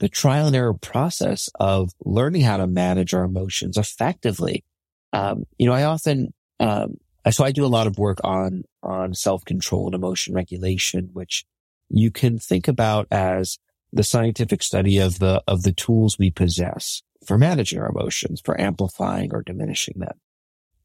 [0.00, 4.64] the trial and error process of learning how to manage our emotions effectively.
[5.12, 6.96] Um, you know, I often, um,
[7.30, 11.44] so I do a lot of work on, on self-control and emotion regulation, which
[11.88, 13.58] you can think about as
[13.92, 18.58] the scientific study of the, of the tools we possess for managing our emotions, for
[18.60, 20.18] amplifying or diminishing them.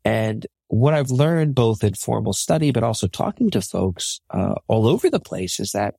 [0.04, 4.88] And what I've learned both in formal study, but also talking to folks uh, all
[4.88, 5.96] over the place is that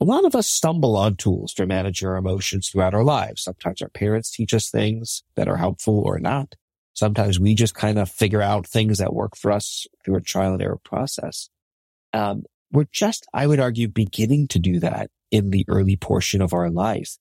[0.00, 3.42] a lot of us stumble on tools to manage our emotions throughout our lives.
[3.42, 6.54] Sometimes our parents teach us things that are helpful or not.
[6.94, 10.54] Sometimes we just kind of figure out things that work for us through a trial
[10.54, 11.50] and error process.
[12.12, 16.54] Um, we're just, I would argue, beginning to do that in the early portion of
[16.54, 17.16] our life.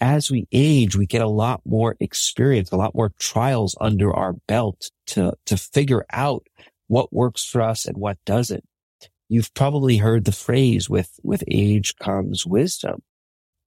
[0.00, 4.34] As we age, we get a lot more experience, a lot more trials under our
[4.48, 6.46] belt to, to figure out
[6.88, 8.64] what works for us and what doesn't.
[9.34, 13.02] You've probably heard the phrase with, with age comes wisdom.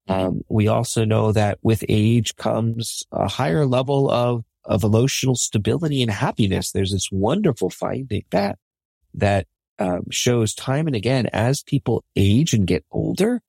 [0.08, 6.02] Um, we also know that with age comes a higher level of of emotional stability
[6.02, 6.72] and happiness.
[6.72, 8.58] There's this wonderful finding that,
[9.14, 9.48] that
[9.80, 13.42] um, shows time and again as people age and get older,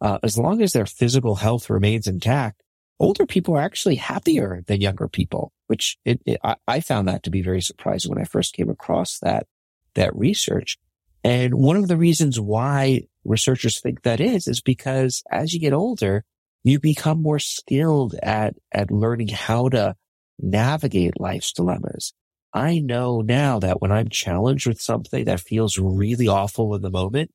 [0.00, 2.62] uh, as long as their physical health remains intact,
[3.00, 7.22] older people are actually happier than younger people, which it, it, I, I found that
[7.24, 9.46] to be very surprising when I first came across that,
[9.94, 10.78] that research.
[11.26, 15.72] And one of the reasons why researchers think that is, is because as you get
[15.72, 16.24] older,
[16.62, 19.96] you become more skilled at, at learning how to
[20.38, 22.12] navigate life's dilemmas.
[22.54, 26.90] I know now that when I'm challenged with something that feels really awful in the
[26.90, 27.32] moment,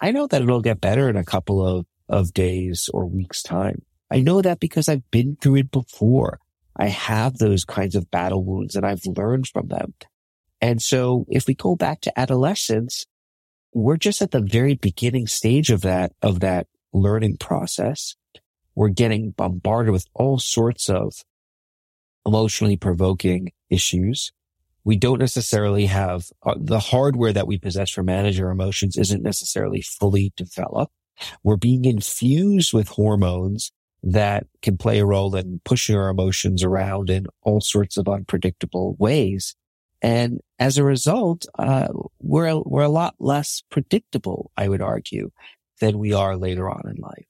[0.00, 3.82] I know that it'll get better in a couple of, of days or weeks time.
[4.10, 6.38] I know that because I've been through it before.
[6.78, 9.92] I have those kinds of battle wounds and I've learned from them.
[10.62, 13.06] And so if we go back to adolescence,
[13.74, 18.14] we're just at the very beginning stage of that, of that learning process.
[18.74, 21.14] We're getting bombarded with all sorts of
[22.24, 24.32] emotionally provoking issues.
[24.84, 29.22] We don't necessarily have uh, the hardware that we possess for managing our emotions isn't
[29.22, 30.94] necessarily fully developed.
[31.42, 37.10] We're being infused with hormones that can play a role in pushing our emotions around
[37.10, 39.54] in all sorts of unpredictable ways.
[40.02, 41.88] And as a result, uh,
[42.20, 45.30] we're, we're a lot less predictable, I would argue,
[45.80, 47.26] than we are later on in life.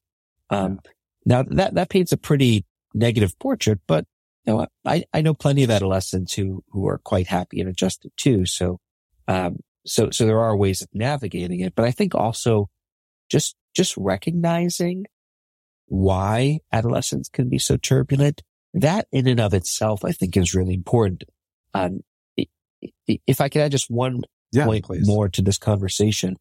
[0.48, 0.80] Um,
[1.26, 2.64] now that, that paints a pretty
[2.94, 4.06] negative portrait, but
[4.46, 8.10] you know, I, I know plenty of adolescents who, who are quite happy and adjusted
[8.16, 8.46] too.
[8.46, 8.80] So,
[9.28, 12.70] um, so, so there are ways of navigating it, but I think also
[13.30, 15.04] just, just recognizing
[15.86, 18.42] why adolescence can be so turbulent,
[18.74, 21.24] that in and of itself, I think is really important.
[21.74, 22.00] Um,
[23.06, 24.22] if I could add just one
[24.52, 25.06] yeah, point please.
[25.06, 26.36] more to this conversation,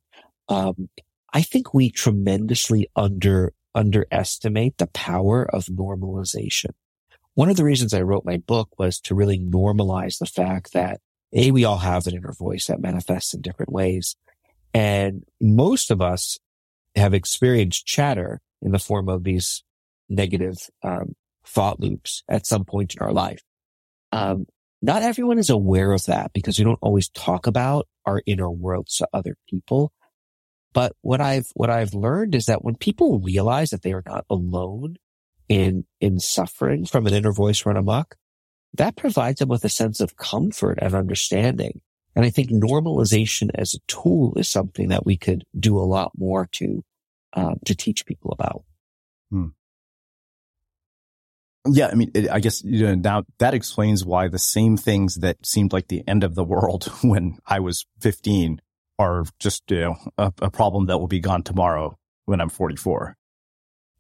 [0.50, 0.90] um,
[1.34, 6.72] I think we tremendously under, underestimate the power of normalization.
[7.36, 11.00] One of the reasons I wrote my book was to really normalize the fact that
[11.34, 14.18] A, we all have an inner voice that manifests in different ways.
[14.74, 16.40] And most of us
[16.96, 19.64] have experienced chatter in the form of these
[20.10, 21.16] negative um,
[21.46, 23.42] thought loops at some point in our life.
[24.12, 24.46] Um,
[24.82, 28.98] not everyone is aware of that because we don't always talk about our inner worlds
[28.98, 29.92] to other people.
[30.74, 34.26] But what I've, what I've learned is that when people realize that they are not
[34.30, 34.96] alone
[35.50, 38.16] in, in suffering from an inner voice run amok,
[38.74, 41.82] that provides them with a sense of comfort and understanding.
[42.16, 46.14] And I think normalization as a tool is something that we could do a lot
[46.18, 46.84] more to,
[47.34, 48.64] uh, to teach people about.
[49.30, 49.48] Hmm.
[51.68, 55.16] Yeah, I mean, it, I guess you know now that explains why the same things
[55.18, 58.62] that seemed like the end of the world when I was 15
[58.98, 63.16] are just you know a, a problem that will be gone tomorrow when I'm 44.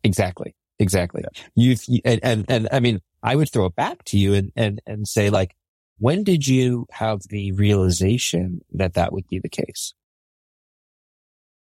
[0.03, 0.55] Exactly.
[0.79, 1.23] Exactly.
[1.23, 1.75] Yeah.
[1.85, 4.81] you and, and, and I mean, I would throw it back to you and, and,
[4.87, 5.55] and say like,
[5.99, 9.93] when did you have the realization that that would be the case?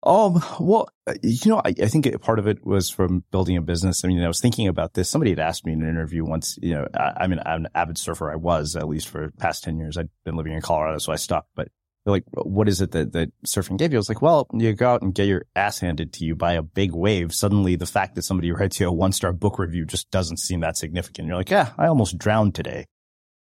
[0.06, 0.89] Um, well,
[1.22, 4.04] you know, I, I think part of it was from building a business.
[4.04, 5.10] I mean, I was thinking about this.
[5.10, 7.72] Somebody had asked me in an interview once, you know, I, I mean, I'm an
[7.74, 8.30] avid surfer.
[8.30, 9.97] I was at least for past 10 years.
[9.97, 11.70] I'd been living in Colorado, so I stopped, but
[12.04, 13.97] they're like, what is it that, that surfing gave you?
[13.97, 16.54] I was like, well, you go out and get your ass handed to you by
[16.54, 17.34] a big wave.
[17.34, 20.60] Suddenly the fact that somebody writes you a one star book review just doesn't seem
[20.60, 21.30] that significant.
[21.30, 22.88] You're like, yeah, I almost drowned today.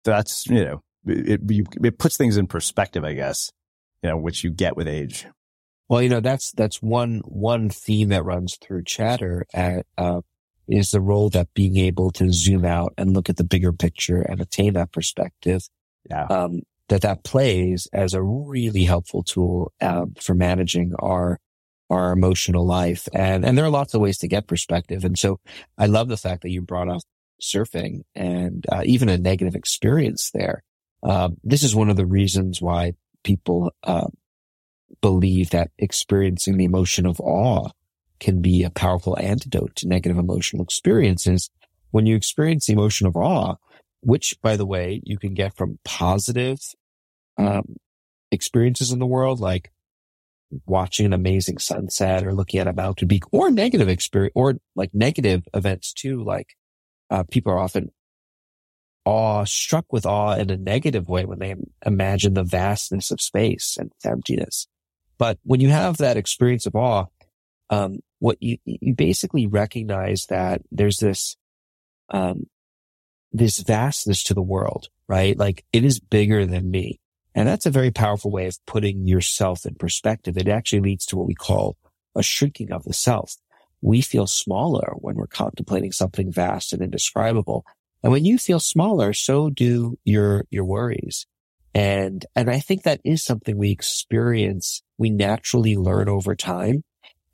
[0.05, 3.51] That's, you know, it, it, it puts things in perspective, I guess,
[4.01, 5.27] you know, which you get with age.
[5.93, 10.23] Well, you know, that's, that's one, one theme that runs through chatter at, uh,
[10.67, 14.23] is the role that being able to zoom out and look at the bigger picture
[14.23, 15.69] and attain that perspective.
[16.09, 16.25] Yeah.
[16.29, 21.39] Um, that that plays as a really helpful tool uh, for managing our
[21.91, 23.07] our emotional life.
[23.13, 25.05] And and there are lots of ways to get perspective.
[25.05, 25.41] And so
[25.77, 27.03] I love the fact that you brought up
[27.43, 30.63] surfing and uh, even a negative experience there.
[31.03, 34.07] Uh, this is one of the reasons why people uh,
[35.03, 37.69] believe that experiencing the emotion of awe
[38.21, 41.51] can be a powerful antidote to negative emotional experiences.
[41.91, 43.57] When you experience the emotion of awe,
[44.01, 46.61] which by the way, you can get from positive,
[47.37, 47.77] um,
[48.31, 49.71] experiences in the world, like
[50.67, 54.91] watching an amazing sunset or looking at a mountain peak or negative experience or like
[54.95, 56.23] negative events too.
[56.23, 56.55] Like,
[57.11, 57.91] uh, people are often
[59.05, 63.77] awe struck with awe in a negative way when they imagine the vastness of space
[63.79, 64.69] and emptiness.
[65.23, 67.05] But when you have that experience of awe,
[67.71, 71.37] um, what you, you basically recognize that there's this,
[72.09, 72.49] um,
[73.31, 75.39] this vastness to the world, right?
[75.39, 76.99] Like it is bigger than me.
[77.37, 80.37] And that's a very powerful way of putting yourself in perspective.
[80.37, 81.77] It actually leads to what we call
[82.17, 83.37] a shrinking of the self.
[83.81, 87.65] We feel smaller when we're contemplating something vast and indescribable.
[88.03, 91.29] And when you feel smaller, so do your, your worries.
[91.75, 94.83] And, and I think that is something we experience.
[95.03, 96.85] We naturally learn over time.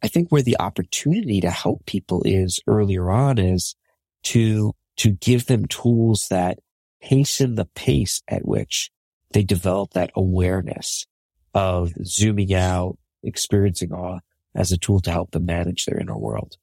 [0.03, 3.77] I think where the opportunity to help people is earlier on is
[4.23, 6.61] to, to give them tools that
[7.01, 8.91] hasten the pace at which
[9.33, 11.05] they develop that awareness
[11.53, 14.21] of zooming out, experiencing awe
[14.55, 16.57] as a tool to help them manage their inner world.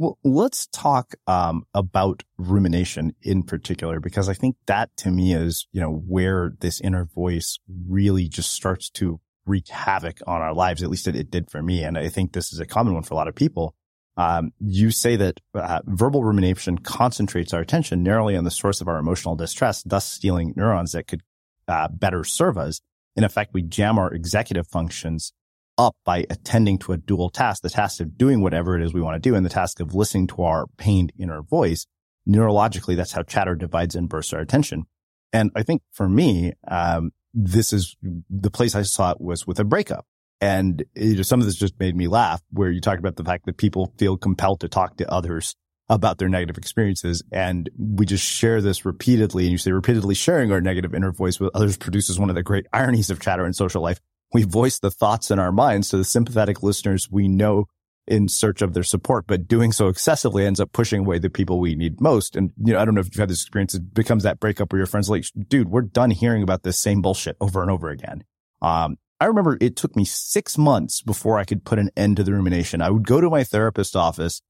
[0.00, 5.66] Well, let's talk um, about rumination in particular, because I think that to me is,
[5.72, 10.82] you know, where this inner voice really just starts to wreak havoc on our lives.
[10.82, 11.84] At least it, it did for me.
[11.84, 13.74] And I think this is a common one for a lot of people.
[14.16, 18.88] Um, you say that uh, verbal rumination concentrates our attention narrowly on the source of
[18.88, 21.20] our emotional distress, thus stealing neurons that could
[21.68, 22.80] uh, better serve us.
[23.16, 25.34] In effect, we jam our executive functions
[25.78, 29.00] up by attending to a dual task, the task of doing whatever it is we
[29.00, 31.86] want to do and the task of listening to our pained inner voice.
[32.28, 34.84] Neurologically, that's how chatter divides and bursts our attention.
[35.32, 37.96] And I think for me, um, this is
[38.28, 40.06] the place I saw it was with a breakup.
[40.40, 43.24] And you know, some of this just made me laugh where you talked about the
[43.24, 45.54] fact that people feel compelled to talk to others
[45.88, 47.22] about their negative experiences.
[47.32, 49.44] And we just share this repeatedly.
[49.44, 52.42] And you say repeatedly sharing our negative inner voice with others produces one of the
[52.42, 54.00] great ironies of chatter in social life
[54.32, 57.66] we voice the thoughts in our minds to the sympathetic listeners we know
[58.06, 61.60] in search of their support, but doing so excessively ends up pushing away the people
[61.60, 62.34] we need most.
[62.34, 63.74] And, you know, I don't know if you've had this experience.
[63.74, 67.02] It becomes that breakup where your friends like, dude, we're done hearing about this same
[67.02, 68.24] bullshit over and over again.
[68.62, 72.24] Um, I remember it took me six months before I could put an end to
[72.24, 72.82] the rumination.
[72.82, 74.40] I would go to my therapist office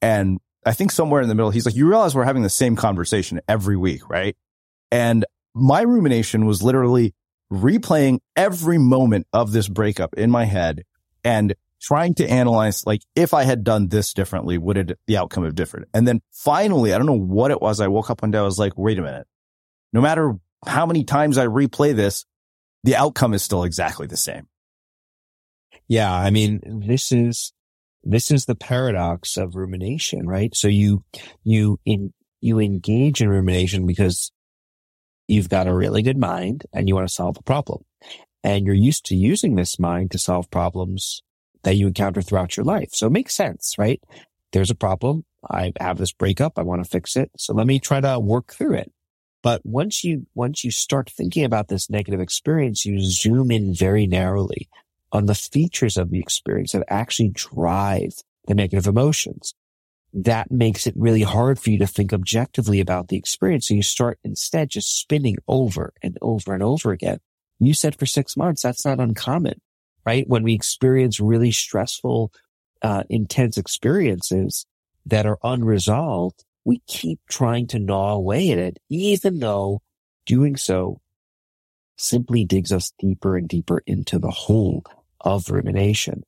[0.00, 2.76] and I think somewhere in the middle, he's like, you realize we're having the same
[2.76, 4.36] conversation every week, right?
[4.90, 5.24] And
[5.54, 7.14] my rumination was literally,
[7.52, 10.84] replaying every moment of this breakup in my head
[11.22, 15.44] and trying to analyze, like, if I had done this differently, would it, the outcome
[15.44, 15.86] have differed?
[15.92, 17.80] And then finally, I don't know what it was.
[17.80, 18.38] I woke up one day.
[18.38, 19.26] I was like, wait a minute.
[19.92, 20.34] No matter
[20.64, 22.24] how many times I replay this,
[22.84, 24.48] the outcome is still exactly the same.
[25.88, 26.12] Yeah.
[26.12, 27.52] I mean, this is,
[28.02, 30.56] this is the paradox of rumination, right?
[30.56, 31.04] So you,
[31.44, 34.32] you in, you engage in rumination because
[35.32, 37.84] you've got a really good mind and you want to solve a problem.
[38.44, 41.22] And you're used to using this mind to solve problems
[41.62, 42.90] that you encounter throughout your life.
[42.92, 44.02] So it makes sense, right?
[44.52, 45.24] There's a problem.
[45.48, 46.58] I have this breakup.
[46.58, 47.30] I want to fix it.
[47.36, 48.92] So let me try to work through it.
[49.42, 54.06] But once you, once you start thinking about this negative experience, you zoom in very
[54.06, 54.68] narrowly
[55.12, 58.12] on the features of the experience that actually drive
[58.46, 59.54] the negative emotions
[60.12, 63.68] that makes it really hard for you to think objectively about the experience.
[63.68, 67.18] So you start instead just spinning over and over and over again.
[67.58, 69.60] You said for six months, that's not uncommon,
[70.04, 70.28] right?
[70.28, 72.32] When we experience really stressful,
[72.82, 74.66] uh, intense experiences
[75.06, 79.80] that are unresolved, we keep trying to gnaw away at it, even though
[80.26, 81.00] doing so
[81.96, 84.84] simply digs us deeper and deeper into the hole
[85.20, 86.22] of rumination.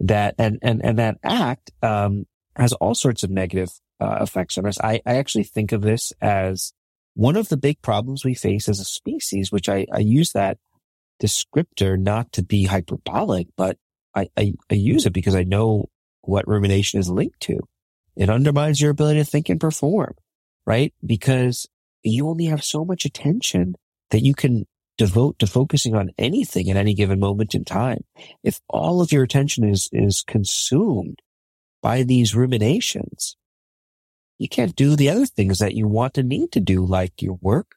[0.00, 2.26] That and and and that act um,
[2.56, 3.70] has all sorts of negative
[4.00, 4.80] uh, effects on us.
[4.80, 6.72] I, I actually think of this as
[7.14, 10.58] one of the big problems we face as a species, which I, I use that
[11.22, 13.76] descriptor not to be hyperbolic, but
[14.14, 15.88] I, I, I use it because I know
[16.22, 17.60] what rumination is linked to.
[18.16, 20.14] It undermines your ability to think and perform,
[20.66, 20.92] right?
[21.04, 21.68] Because
[22.02, 23.74] you only have so much attention
[24.10, 24.66] that you can
[24.98, 28.04] devote to focusing on anything at any given moment in time.
[28.42, 31.20] If all of your attention is, is consumed
[31.82, 33.36] by these ruminations,
[34.38, 37.38] you can't do the other things that you want to need to do, like your
[37.40, 37.76] work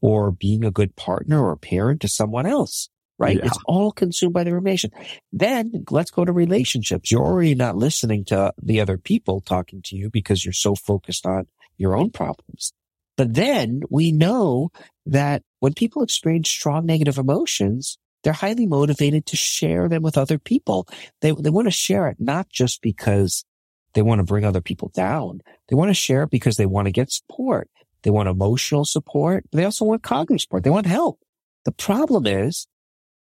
[0.00, 2.88] or being a good partner or parent to someone else,
[3.18, 3.38] right?
[3.38, 3.46] Yeah.
[3.46, 4.90] It's all consumed by the rumination.
[5.32, 7.10] Then let's go to relationships.
[7.10, 11.26] You're already not listening to the other people talking to you because you're so focused
[11.26, 11.46] on
[11.78, 12.72] your own problems.
[13.16, 14.70] But then we know
[15.06, 20.38] that when people experience strong negative emotions, they're highly motivated to share them with other
[20.38, 20.88] people.
[21.20, 23.44] They, they want to share it not just because
[23.92, 25.40] they want to bring other people down.
[25.68, 27.68] They want to share it because they want to get support.
[28.02, 29.44] They want emotional support.
[29.50, 30.64] But They also want cognitive support.
[30.64, 31.20] They want help.
[31.64, 32.66] The problem is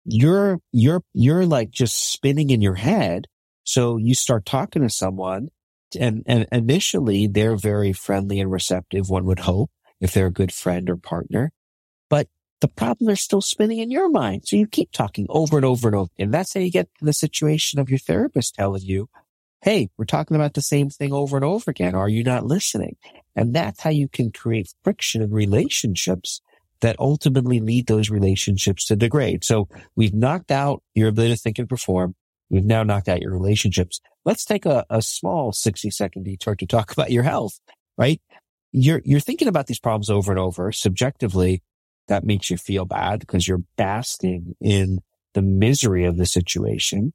[0.04, 3.26] you're, you're, you're like just spinning in your head.
[3.64, 5.48] So you start talking to someone
[5.98, 9.08] and, and initially they're very friendly and receptive.
[9.08, 9.70] One would hope
[10.00, 11.52] if they're a good friend or partner,
[12.60, 14.42] the problem is still spinning in your mind.
[14.46, 16.10] So you keep talking over and over and over.
[16.18, 19.08] And that's how you get to the situation of your therapist telling you,
[19.62, 21.94] Hey, we're talking about the same thing over and over again.
[21.94, 22.96] Are you not listening?
[23.34, 26.42] And that's how you can create friction in relationships
[26.80, 29.42] that ultimately lead those relationships to degrade.
[29.42, 32.14] So we've knocked out your ability to think and perform.
[32.50, 34.02] We've now knocked out your relationships.
[34.26, 37.58] Let's take a, a small 60 second detour to talk about your health,
[37.96, 38.20] right?
[38.70, 40.72] You're, you're thinking about these problems over and over.
[40.72, 41.62] Subjectively,
[42.08, 45.00] that makes you feel bad because you're basking in
[45.34, 47.12] the misery of the situation.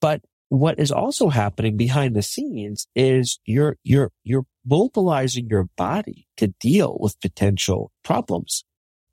[0.00, 6.26] But what is also happening behind the scenes is you're, you're, you're mobilizing your body
[6.36, 8.64] to deal with potential problems.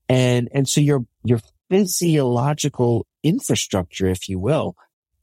[0.09, 1.39] And, and so your, your
[1.69, 4.75] physiological infrastructure, if you will,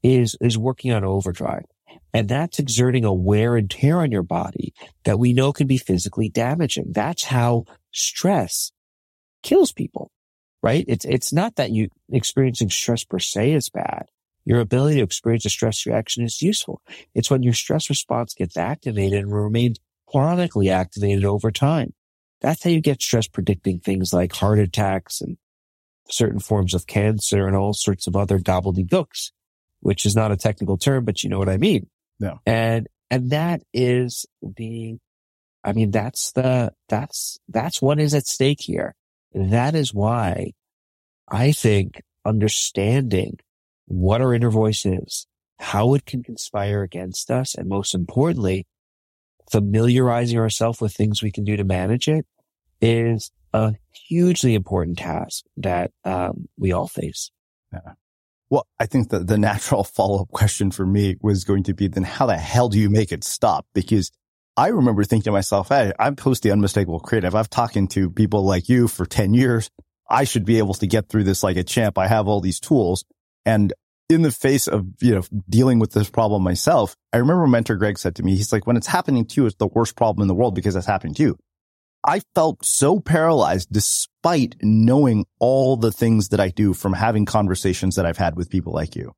[0.03, 1.65] is, is working on overdrive.
[2.13, 4.73] And that's exerting a wear and tear on your body
[5.05, 6.93] that we know can be physically damaging.
[6.93, 8.71] That's how stress
[9.45, 10.11] kills people,
[10.63, 10.85] right?
[10.89, 14.07] It's, it's not that you experiencing stress per se is bad.
[14.45, 16.83] Your ability to experience a stress reaction is useful.
[17.15, 19.79] It's when your stress response gets activated and remains
[20.09, 21.95] chronically activated over time.
[22.41, 25.39] That's how you get stress predicting things like heart attacks and
[26.11, 29.31] certain forms of cancer and all sorts of other gobbledygooks,
[29.81, 31.89] which is not a technical term, but you know what I mean.
[32.19, 32.37] Yeah.
[32.45, 34.99] And, and that is the,
[35.65, 38.95] I mean, that's the, that's, that's what is at stake here.
[39.35, 40.53] That is why
[41.29, 43.39] I think understanding
[43.87, 45.27] what our inner voice is,
[45.59, 48.67] how it can conspire against us, and most importantly,
[49.51, 52.27] familiarizing ourselves with things we can do to manage it
[52.81, 57.31] is a hugely important task that um, we all face.
[57.73, 57.93] Yeah.
[58.51, 61.89] Well, I think that the natural follow up question for me was going to be
[61.89, 63.67] then how the hell do you make it stop?
[63.75, 64.11] Because
[64.57, 67.35] I remember thinking to myself, Hey, I'm post the unmistakable creative.
[67.35, 69.71] I've talking to people like you for 10 years.
[70.09, 71.99] I should be able to get through this like a champ.
[71.99, 73.05] I have all these tools.
[73.47, 73.73] And
[74.09, 77.99] in the face of, you know, dealing with this problem myself, I remember mentor Greg
[77.99, 80.29] said to me, he's like, when it's happening to you, it's the worst problem in
[80.29, 81.39] the world because it's happening to you.
[82.07, 87.97] I felt so paralyzed despite knowing all the things that I do from having conversations
[87.97, 89.15] that I've had with people like you.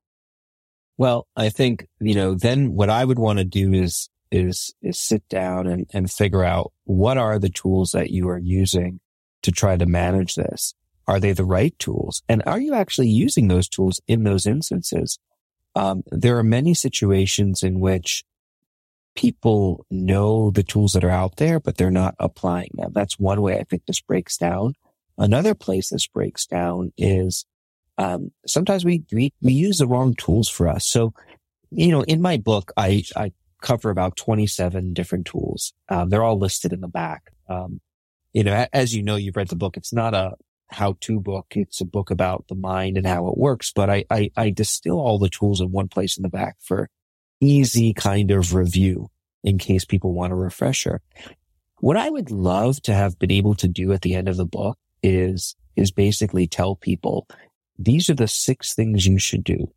[0.96, 5.00] Well, I think, you know, then what I would want to do is, is, is
[5.00, 9.00] sit down and, and figure out what are the tools that you are using
[9.42, 10.74] to try to manage this.
[11.08, 12.22] Are they the right tools?
[12.28, 15.18] And are you actually using those tools in those instances?
[15.74, 18.24] Um, there are many situations in which
[19.14, 22.92] people know the tools that are out there, but they're not applying them.
[22.92, 24.74] That's one way I think this breaks down.
[25.18, 27.46] Another place this breaks down is
[27.98, 30.86] um, sometimes we, we we use the wrong tools for us.
[30.86, 31.14] So,
[31.70, 33.32] you know, in my book, I I
[33.66, 35.74] cover about twenty seven different tools.
[35.88, 37.32] Um, they're all listed in the back.
[37.48, 37.80] Um,
[38.32, 39.76] you know, as you know, you've read the book.
[39.76, 40.34] It's not a
[40.68, 41.46] how-to book.
[41.50, 44.98] It's a book about the mind and how it works, but I, I, I distill
[44.98, 46.88] all the tools in one place in the back for
[47.40, 49.08] easy kind of review
[49.44, 51.00] in case people want a refresher.
[51.78, 54.44] What I would love to have been able to do at the end of the
[54.44, 57.28] book is, is basically tell people
[57.78, 59.72] these are the six things you should do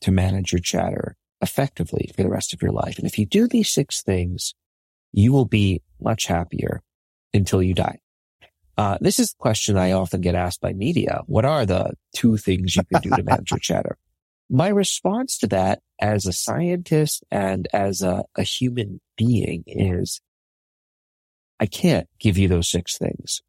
[0.00, 2.98] to manage your chatter effectively for the rest of your life.
[2.98, 4.54] And if you do these six things,
[5.12, 6.82] you will be much happier
[7.34, 7.98] until you die.
[8.78, 11.22] Uh, this is a question I often get asked by media.
[11.26, 13.98] What are the two things you can do to manage your chatter?
[14.50, 20.20] my response to that as a scientist and as a, a human being is
[21.58, 23.40] I can't give you those six things.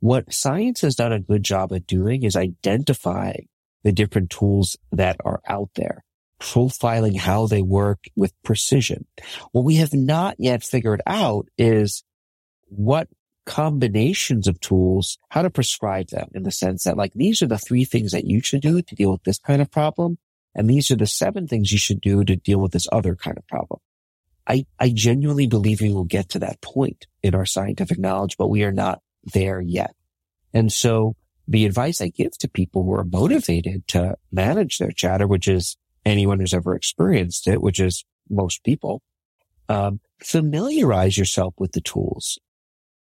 [0.00, 3.48] What science has done a good job at doing is identifying
[3.82, 6.04] the different tools that are out there,
[6.42, 9.06] profiling how they work with precision.
[9.52, 12.02] What we have not yet figured out is
[12.66, 13.08] what
[13.46, 17.58] combinations of tools, how to prescribe them in the sense that like these are the
[17.58, 20.18] three things that you should do to deal with this kind of problem.
[20.54, 23.38] And these are the seven things you should do to deal with this other kind
[23.38, 23.80] of problem.
[24.46, 28.48] I, I genuinely believe we will get to that point in our scientific knowledge, but
[28.48, 29.00] we are not
[29.32, 29.94] there yet.
[30.52, 31.14] And so
[31.46, 35.76] the advice I give to people who are motivated to manage their chatter, which is
[36.04, 39.02] anyone who's ever experienced it, which is most people,
[39.68, 42.38] um, familiarize yourself with the tools.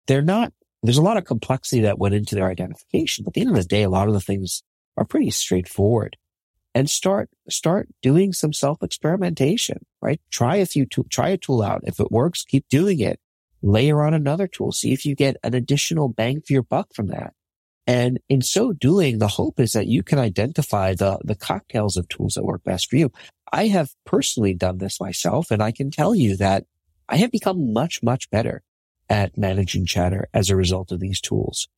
[0.08, 3.42] They're not, there's a lot of complexity that went into their identification, but at the
[3.42, 4.64] end of the day, a lot of the things
[4.96, 6.18] are pretty straightforward
[6.74, 10.22] and start, start doing some self experimentation, right?
[10.32, 11.82] Try a few, try a tool out.
[11.84, 13.20] If it works, keep doing it.
[13.64, 14.72] Layer on another tool.
[14.72, 17.34] See if you get an additional bang for your buck from that.
[17.88, 22.10] And in so doing, the hope is that you can identify the, the cocktails of
[22.10, 23.12] tools that work best for you.
[23.52, 26.66] I have personally done this myself and I can tell you that
[27.08, 28.62] I have become much, much better
[29.10, 31.70] at managing chatter as a result of these tools.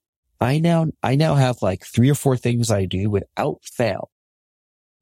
[0.42, 4.10] I now, I now have like three or four things I do without fail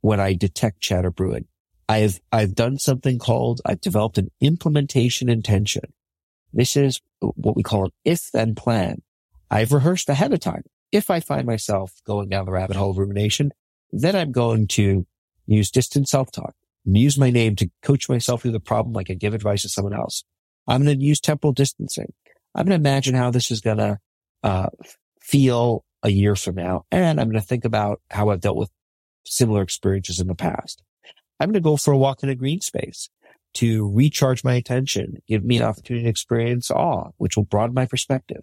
[0.02, 1.46] when I detect chatter brewing.
[1.88, 5.94] I've, I've done something called, I've developed an implementation intention.
[6.52, 9.04] This is what we call an if then plan.
[9.50, 10.64] I've rehearsed ahead of time.
[10.92, 13.52] If I find myself going down the rabbit hole of rumination,
[13.92, 15.06] then I'm going to
[15.46, 16.54] use distant self-talk,
[16.86, 19.70] and use my name to coach myself through the problem like I give advice to
[19.70, 20.24] someone else.
[20.68, 22.14] I'm going to use temporal distancing.
[22.56, 24.00] I'm going to imagine how this is going to
[24.44, 24.68] uh,
[25.22, 26.86] feel a year from now.
[26.92, 28.72] And I'm going to think about how I've dealt with
[29.26, 30.84] similar experiences in the past.
[31.40, 33.10] I'm going to go for a walk in a green space
[33.56, 37.86] to recharge my attention, give me an opportunity to experience awe, which will broaden my
[37.86, 38.42] perspective.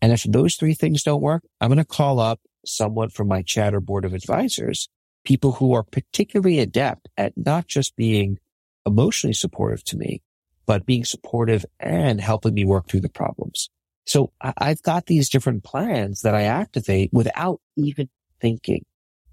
[0.00, 3.42] And if those three things don't work, I'm going to call up someone from my
[3.42, 4.88] chatter board of advisors,
[5.24, 8.38] people who are particularly adept at not just being
[8.84, 10.22] emotionally supportive to me,
[10.66, 13.70] but being supportive and helping me work through the problems.
[14.04, 18.08] So I've got these different plans that I activate without even
[18.40, 18.84] thinking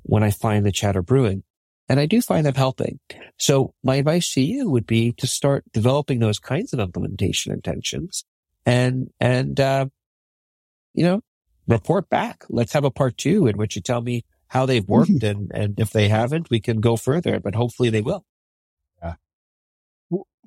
[0.01, 1.43] when I find the chatter brewing.
[1.89, 2.99] And I do find them helping.
[3.37, 8.23] So my advice to you would be to start developing those kinds of implementation intentions
[8.65, 9.87] and, and, uh,
[10.93, 11.21] you know,
[11.67, 12.45] report back.
[12.49, 15.79] Let's have a part two in which you tell me how they've worked and, and
[15.79, 18.23] if they haven't, we can go further, but hopefully they will.
[19.01, 19.15] Yeah.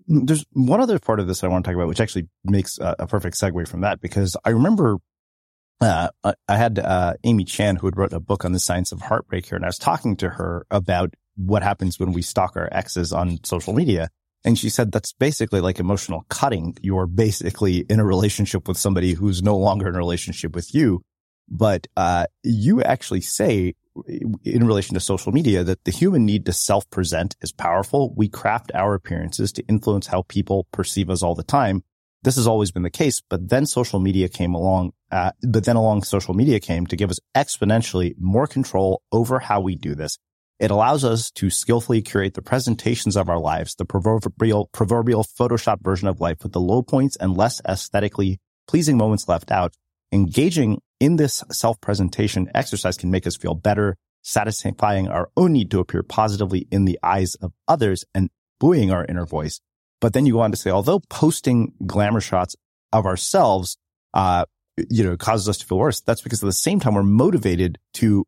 [0.07, 2.95] There's one other part of this I want to talk about, which actually makes a,
[3.01, 4.99] a perfect segue from that, because I remember
[5.81, 9.01] uh, I had uh, Amy Chan, who had wrote a book on the science of
[9.01, 12.69] heartbreak here, and I was talking to her about what happens when we stalk our
[12.73, 14.09] exes on social media.
[14.45, 16.77] And she said that's basically like emotional cutting.
[16.81, 21.03] You're basically in a relationship with somebody who's no longer in a relationship with you.
[21.49, 23.75] But uh, you actually say
[24.45, 28.13] in relation to social media that the human need to self-present is powerful.
[28.15, 31.83] We craft our appearances to influence how people perceive us all the time.
[32.23, 34.93] This has always been the case, but then social media came along.
[35.11, 39.61] Uh, but then along social media came to give us exponentially more control over how
[39.61, 40.19] we do this.
[40.59, 45.83] It allows us to skillfully curate the presentations of our lives, the proverbial, proverbial Photoshop
[45.83, 49.75] version of life with the low points and less aesthetically pleasing moments left out.
[50.13, 55.81] Engaging in this self-presentation exercise can make us feel better, satisfying our own need to
[55.81, 59.61] appear positively in the eyes of others and buoying our inner voice.
[60.01, 62.57] But then you go on to say, although posting glamour shots
[62.93, 63.77] of ourselves,
[64.15, 64.47] uh,
[64.91, 67.79] you know, causes us to feel worse, that's because at the same time, we're motivated
[67.95, 68.25] to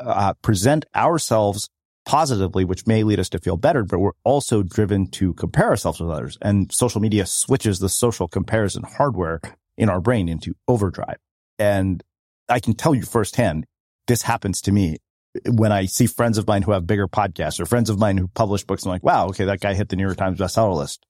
[0.00, 1.68] uh, present ourselves
[2.04, 6.00] positively, which may lead us to feel better, but we're also driven to compare ourselves
[6.00, 6.38] with others.
[6.42, 9.40] And social media switches the social comparison hardware
[9.76, 11.18] in our brain into overdrive.
[11.58, 12.02] And
[12.48, 13.66] I can tell you firsthand,
[14.06, 14.98] this happens to me
[15.46, 18.28] when I see friends of mine who have bigger podcasts or friends of mine who
[18.28, 18.84] publish books.
[18.84, 21.06] I'm like, wow, okay, that guy hit the New York Times bestseller list.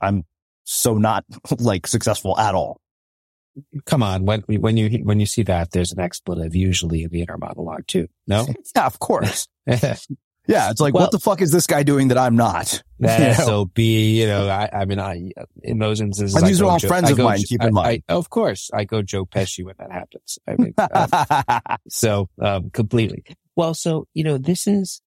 [0.00, 0.24] I'm
[0.64, 1.24] so not
[1.58, 2.80] like successful at all.
[3.86, 7.22] Come on, when when you when you see that, there's an expletive usually in the
[7.22, 8.08] inner monologue too.
[8.26, 8.46] No,
[8.76, 9.48] yeah, of course.
[9.66, 12.82] yeah, it's like, well, what the fuck is this guy doing that I'm not?
[13.00, 13.46] That you know?
[13.46, 15.30] so be, you know, I, I mean, I
[15.62, 17.38] in those instances, and these are all Joe, friends of mine.
[17.38, 20.36] Keep in mind, I, of course, I go Joe Pesci when that happens.
[20.48, 23.22] I mean, um, so um, completely.
[23.54, 25.00] Well, so you know, this is.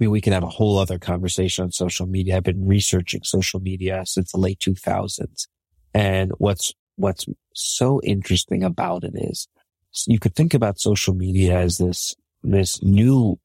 [0.00, 2.38] I mean, we can have a whole other conversation on social media.
[2.38, 5.48] I've been researching social media since the late 2000s.
[5.94, 9.48] And what's what's so interesting about it is
[10.06, 13.38] you could think about social media as this, this new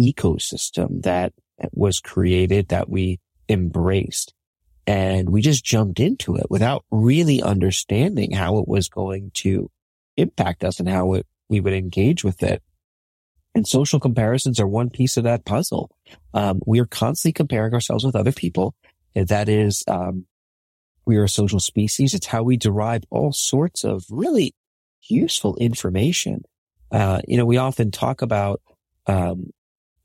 [0.00, 1.32] ecosystem that
[1.72, 4.34] was created that we embraced.
[4.86, 9.70] And we just jumped into it without really understanding how it was going to
[10.16, 12.62] impact us and how it, we would engage with it.
[13.54, 15.90] And social comparisons are one piece of that puzzle.
[16.34, 18.74] Um, we are constantly comparing ourselves with other people.
[19.14, 20.26] That is, um,
[21.06, 22.14] we are a social species.
[22.14, 24.54] It's how we derive all sorts of really
[25.08, 26.44] useful information.
[26.90, 28.60] Uh, you know, we often talk about,
[29.06, 29.50] um,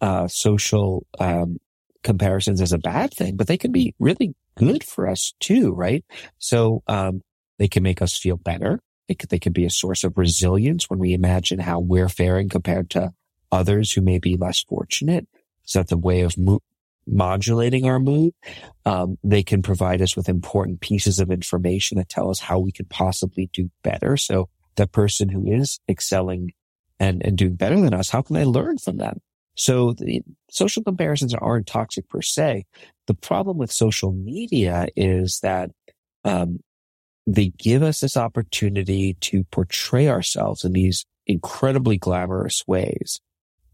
[0.01, 1.57] uh, social, um,
[2.03, 6.03] comparisons as a bad thing, but they can be really good for us too, right?
[6.37, 7.21] So, um,
[7.57, 8.79] they can make us feel better.
[9.07, 12.47] They could, they could be a source of resilience when we imagine how we're faring
[12.47, 13.11] compared to
[13.51, 15.27] others who may be less fortunate.
[15.63, 16.61] So that's a way of mo-
[17.11, 18.33] modulating our mood.
[18.85, 22.71] Um, they can provide us with important pieces of information that tell us how we
[22.71, 24.17] could possibly do better.
[24.17, 26.51] So the person who is excelling
[26.99, 29.19] and, and doing better than us, how can I learn from them?
[29.55, 32.65] So the social comparisons aren't toxic per se.
[33.07, 35.71] The problem with social media is that,
[36.23, 36.59] um,
[37.27, 43.19] they give us this opportunity to portray ourselves in these incredibly glamorous ways.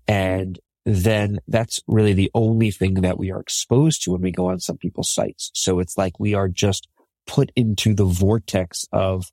[0.07, 4.49] And then that's really the only thing that we are exposed to when we go
[4.49, 5.49] on some people's sites.
[5.53, 6.87] So it's like we are just
[7.25, 9.31] put into the vortex of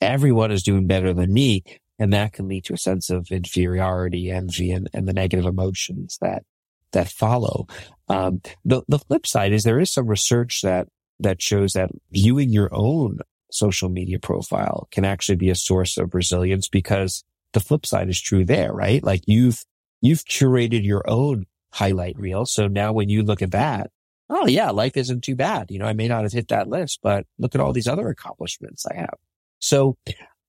[0.00, 1.64] everyone is doing better than me.
[1.98, 6.18] And that can lead to a sense of inferiority, envy, and, and the negative emotions
[6.20, 6.44] that,
[6.92, 7.66] that follow.
[8.08, 10.88] Um, the, the flip side is there is some research that,
[11.20, 13.18] that shows that viewing your own
[13.50, 17.22] social media profile can actually be a source of resilience because
[17.52, 19.02] the flip side is true there, right?
[19.04, 19.64] Like you've,
[20.02, 22.44] you've curated your own highlight reel.
[22.44, 23.90] So now when you look at that,
[24.28, 25.70] oh yeah, life isn't too bad.
[25.70, 28.08] You know, I may not have hit that list, but look at all these other
[28.08, 29.14] accomplishments I have.
[29.58, 29.96] So,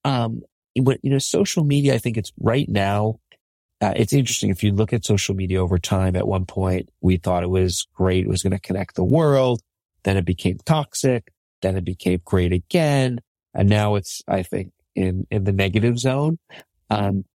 [0.03, 0.41] um,
[0.75, 3.19] you know, social media, I think it's right now,
[3.79, 4.49] uh, it's interesting.
[4.49, 7.87] If you look at social media over time, at one point we thought it was
[7.93, 8.25] great.
[8.25, 9.61] It was going to connect the world.
[10.03, 11.31] Then it became toxic.
[11.61, 13.19] Then it became great again.
[13.53, 16.39] And now it's, I think, in, in the negative zone.
[16.89, 17.25] Um,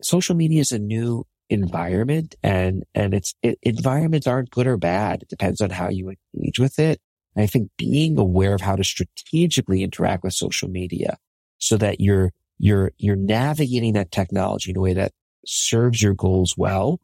[0.00, 5.22] social media is a new environment and, and it's, it, environments aren't good or bad.
[5.22, 7.00] It depends on how you engage with it.
[7.34, 11.18] And I think being aware of how to strategically interact with social media
[11.58, 15.12] so that you're, you're, you're navigating that technology in a way that
[15.46, 17.00] serves your goals well.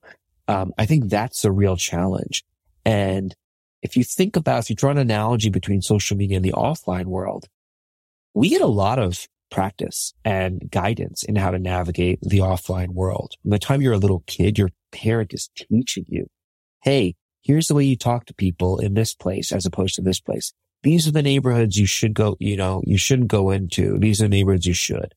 [0.48, 2.44] Um, I think that's the real challenge.
[2.84, 3.34] And
[3.82, 7.06] if you think about, if you draw an analogy between social media and the offline
[7.06, 7.46] world,
[8.34, 13.34] we get a lot of practice and guidance in how to navigate the offline world.
[13.42, 16.26] From the time you're a little kid, your parent is teaching you,
[16.82, 20.20] Hey, here's the way you talk to people in this place as opposed to this
[20.20, 20.52] place.
[20.82, 23.98] These are the neighborhoods you should go, you know, you shouldn't go into.
[23.98, 25.14] These are the neighborhoods you should.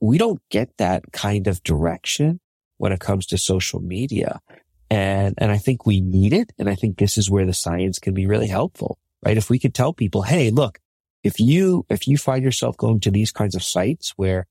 [0.00, 2.40] We don't get that kind of direction
[2.76, 4.40] when it comes to social media.
[4.90, 6.52] And, and I think we need it.
[6.58, 9.36] And I think this is where the science can be really helpful, right?
[9.36, 10.78] If we could tell people, Hey, look,
[11.24, 14.46] if you, if you find yourself going to these kinds of sites where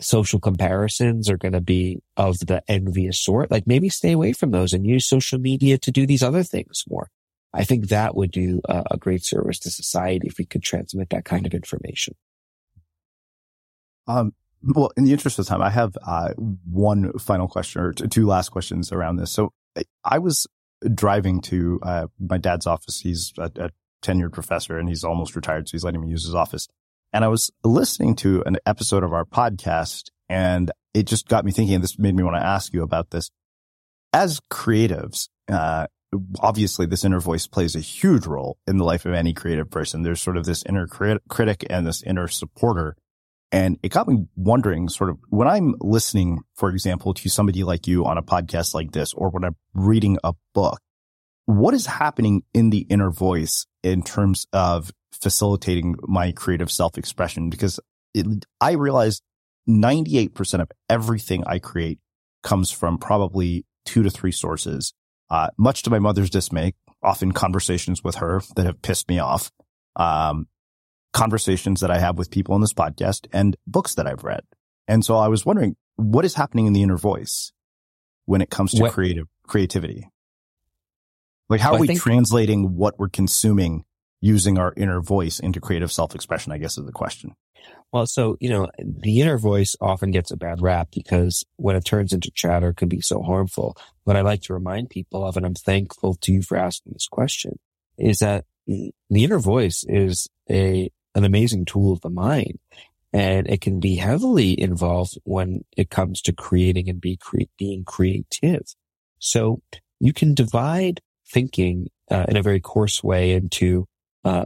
[0.00, 4.50] social comparisons are going to be of the envious sort, like maybe stay away from
[4.50, 7.08] those and use social media to do these other things more.
[7.54, 11.10] I think that would do a, a great service to society if we could transmit
[11.10, 12.14] that kind of information.
[14.06, 18.26] Um, well, in the interest of time, I have uh, one final question or two
[18.26, 19.30] last questions around this.
[19.30, 19.52] So
[20.04, 20.46] I was
[20.94, 23.00] driving to uh, my dad's office.
[23.00, 23.70] He's a, a,
[24.02, 25.68] tenured professor and he's almost retired.
[25.68, 26.68] So he's letting me use his office.
[27.12, 31.52] And I was listening to an episode of our podcast and it just got me
[31.52, 31.80] thinking.
[31.80, 33.30] This made me want to ask you about this.
[34.12, 35.86] As creatives, uh,
[36.40, 40.02] obviously this inner voice plays a huge role in the life of any creative person.
[40.02, 42.96] There's sort of this inner crit- critic and this inner supporter.
[43.50, 47.86] And it got me wondering sort of when I'm listening, for example, to somebody like
[47.86, 50.80] you on a podcast like this, or when I'm reading a book,
[51.46, 57.50] what is happening in the inner voice in terms of facilitating my creative self expression?
[57.50, 57.80] Because
[58.14, 58.26] it,
[58.60, 59.22] I realize
[59.68, 61.98] 98% of everything I create
[62.42, 64.94] comes from probably two to three sources.
[65.30, 69.50] Uh, much to my mother's dismay, often conversations with her that have pissed me off.
[69.96, 70.46] Um,
[71.12, 74.42] conversations that I have with people on this podcast and books that I've read.
[74.86, 77.52] And so I was wondering what is happening in the inner voice
[78.24, 80.08] when it comes to what, creative creativity?
[81.48, 83.84] Like how well, are we translating what we're consuming
[84.20, 87.34] using our inner voice into creative self-expression, I guess is the question.
[87.92, 91.84] Well, so, you know, the inner voice often gets a bad rap because when it
[91.84, 93.76] turns into chatter, it can be so harmful.
[94.04, 97.08] What I like to remind people of, and I'm thankful to you for asking this
[97.08, 97.58] question,
[97.96, 102.58] is that the inner voice is a an amazing tool of the mind.
[103.12, 107.84] And it can be heavily involved when it comes to creating and be cre- being
[107.84, 108.74] creative.
[109.18, 109.62] So
[109.98, 111.00] you can divide
[111.30, 113.86] thinking uh, in a very coarse way into
[114.24, 114.44] uh,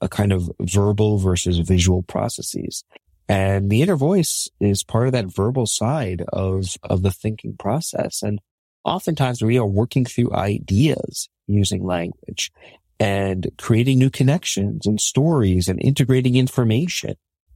[0.00, 2.84] a kind of verbal versus visual processes.
[3.28, 8.22] And the inner voice is part of that verbal side of, of the thinking process.
[8.22, 8.40] And
[8.84, 12.50] oftentimes we are working through ideas using language
[12.98, 17.14] and creating new connections and stories and integrating information.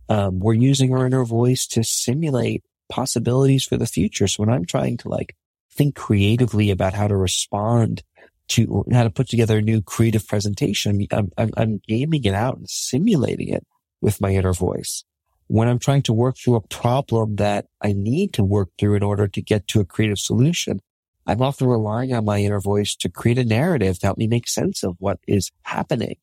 [0.09, 4.29] Um, we're using our inner voice to simulate possibilities for the future.
[4.29, 5.35] So when I'm trying to like
[5.73, 8.03] think creatively about how to respond
[8.49, 12.57] to how to put together a new creative presentation, I'm, I'm, I'm gaming it out
[12.57, 13.66] and simulating it
[14.01, 15.05] with my inner voice.
[15.47, 19.03] When I'm trying to work through a problem that I need to work through in
[19.03, 20.80] order to get to a creative solution,
[21.26, 24.49] I'm often relying on my inner voice to create a narrative to help me make
[24.49, 26.16] sense of what is happening.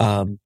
[0.00, 0.38] Um,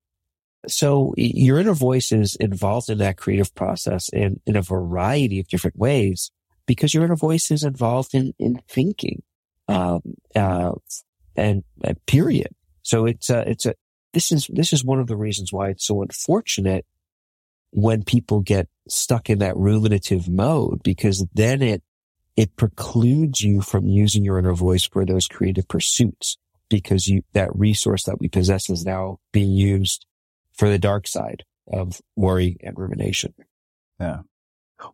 [0.67, 5.49] so your inner voice is involved in that creative process in, in a variety of
[5.49, 6.31] different ways
[6.67, 9.23] because your inner voice is involved in, in thinking,
[9.69, 10.01] um,
[10.35, 10.73] uh,
[11.39, 12.49] and, and period.
[12.83, 13.75] So it's a, it's a,
[14.13, 16.87] this is, this is one of the reasons why it's so unfortunate
[17.71, 21.83] when people get stuck in that ruminative mode because then it
[22.39, 27.51] it precludes you from using your inner voice for those creative pursuits because you, that
[27.53, 30.07] resource that we possess is now being used
[30.53, 33.35] for the dark side of worry and rumination.
[33.99, 34.21] Yeah.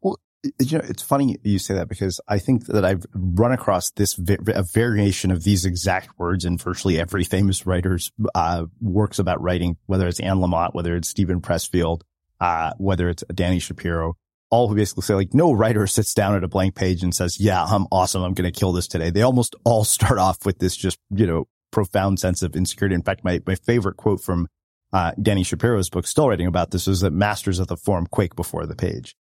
[0.00, 0.18] Well,
[0.60, 4.18] you know, it's funny you say that because I think that I've run across this
[4.18, 9.76] a variation of these exact words in virtually every famous writer's uh, works about writing,
[9.86, 12.02] whether it's Anne Lamott, whether it's Steven Pressfield,
[12.40, 14.16] uh, whether it's Dani Shapiro
[14.54, 17.40] all who basically say like no writer sits down at a blank page and says,
[17.40, 18.22] yeah, I'm awesome.
[18.22, 19.10] I'm going to kill this today.
[19.10, 22.94] They almost all start off with this just, you know, profound sense of insecurity.
[22.94, 24.46] In fact, my, my favorite quote from
[24.92, 28.36] uh, Dani Shapiro's book, still writing about this, is that masters of the form quake
[28.36, 29.16] before the page.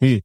[0.00, 0.16] Hmm.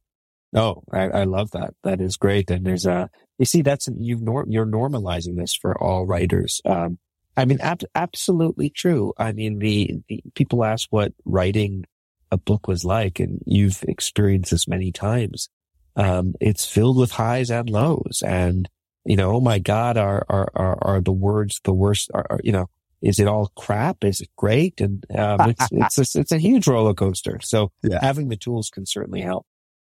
[0.56, 1.74] Oh, I, I love that.
[1.82, 2.50] That is great.
[2.50, 6.60] And there's a, you see, that's, you've you're normalizing this for all writers.
[6.64, 6.98] Um,
[7.36, 9.12] I mean, ab- absolutely true.
[9.18, 11.84] I mean, the, the people ask what writing
[12.30, 15.48] a book was like, and you've experienced this many times.
[15.96, 18.68] Um, it's filled with highs and lows, and
[19.04, 22.10] you know, oh my God, are are are, are the words the worst?
[22.12, 22.68] Are, are, you know,
[23.00, 24.02] is it all crap?
[24.02, 24.80] Is it great?
[24.80, 25.68] And um, it's
[25.98, 27.38] it's a, it's a huge roller coaster.
[27.42, 27.98] So yeah.
[28.00, 29.46] having the tools can certainly help.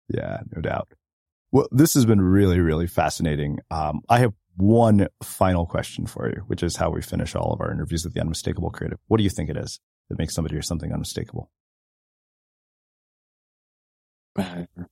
[0.10, 0.90] Yeah, no doubt.
[1.52, 3.60] Well, this has been really, really fascinating.
[3.72, 7.62] Um, I have one final question for you, which is how we finish all of
[7.62, 9.00] our interviews with the unmistakable creative.
[9.08, 9.80] What do you think it is
[10.10, 11.50] that makes somebody or something unmistakable?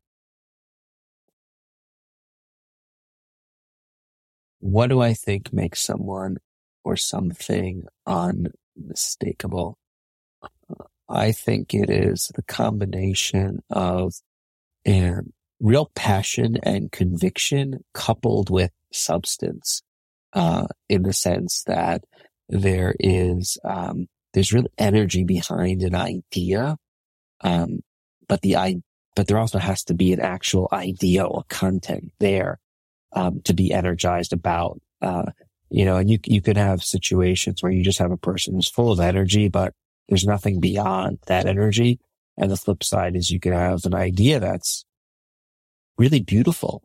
[4.59, 6.37] What do I think makes someone
[6.83, 9.77] or something unmistakable?
[11.09, 14.13] I think it is the combination of
[14.87, 15.15] a
[15.59, 19.83] real passion and conviction coupled with substance,
[20.33, 22.03] uh, in the sense that
[22.49, 26.77] there is, um, there's real energy behind an idea.
[27.41, 27.81] Um,
[28.27, 28.81] but the, I,
[29.15, 32.59] but there also has to be an actual idea or content there
[33.13, 34.79] um, to be energized about.
[35.01, 35.31] Uh,
[35.69, 38.69] you know, and you you could have situations where you just have a person who's
[38.69, 39.73] full of energy, but
[40.09, 41.99] there's nothing beyond that energy.
[42.37, 44.85] And the flip side is you can have an idea that's
[45.97, 46.83] really beautiful,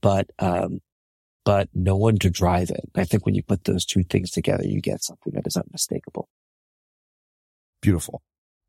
[0.00, 0.80] but um,
[1.44, 2.90] but no one to drive it.
[2.96, 6.28] I think when you put those two things together, you get something that is unmistakable.
[7.80, 8.22] Beautiful.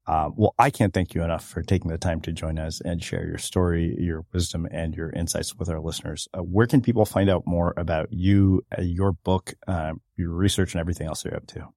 [0.05, 3.03] Uh, well, I can't thank you enough for taking the time to join us and
[3.03, 6.29] share your story, your wisdom, and your insights with our listeners.
[6.33, 10.73] Uh, where can people find out more about you, uh, your book, um, your research,
[10.73, 11.67] and everything else you're up to?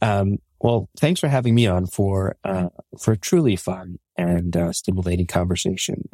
[0.00, 5.26] Um, well, thanks for having me on for uh, for truly fun and uh, stimulating
[5.26, 6.08] conversation.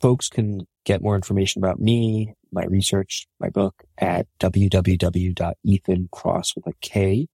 [0.00, 6.72] folks can get more information about me, my research, my book at www.ethankross with a
[6.80, 7.28] K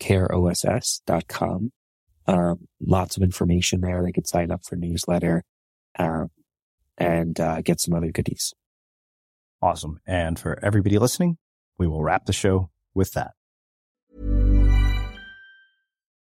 [0.00, 1.72] careoss.com.
[2.26, 4.02] Um, lots of information there.
[4.02, 5.44] They could sign up for newsletter,
[5.98, 6.26] uh,
[6.98, 8.54] and, uh, get some other goodies.
[9.62, 10.00] Awesome.
[10.06, 11.38] And for everybody listening,
[11.78, 13.32] we will wrap the show with that.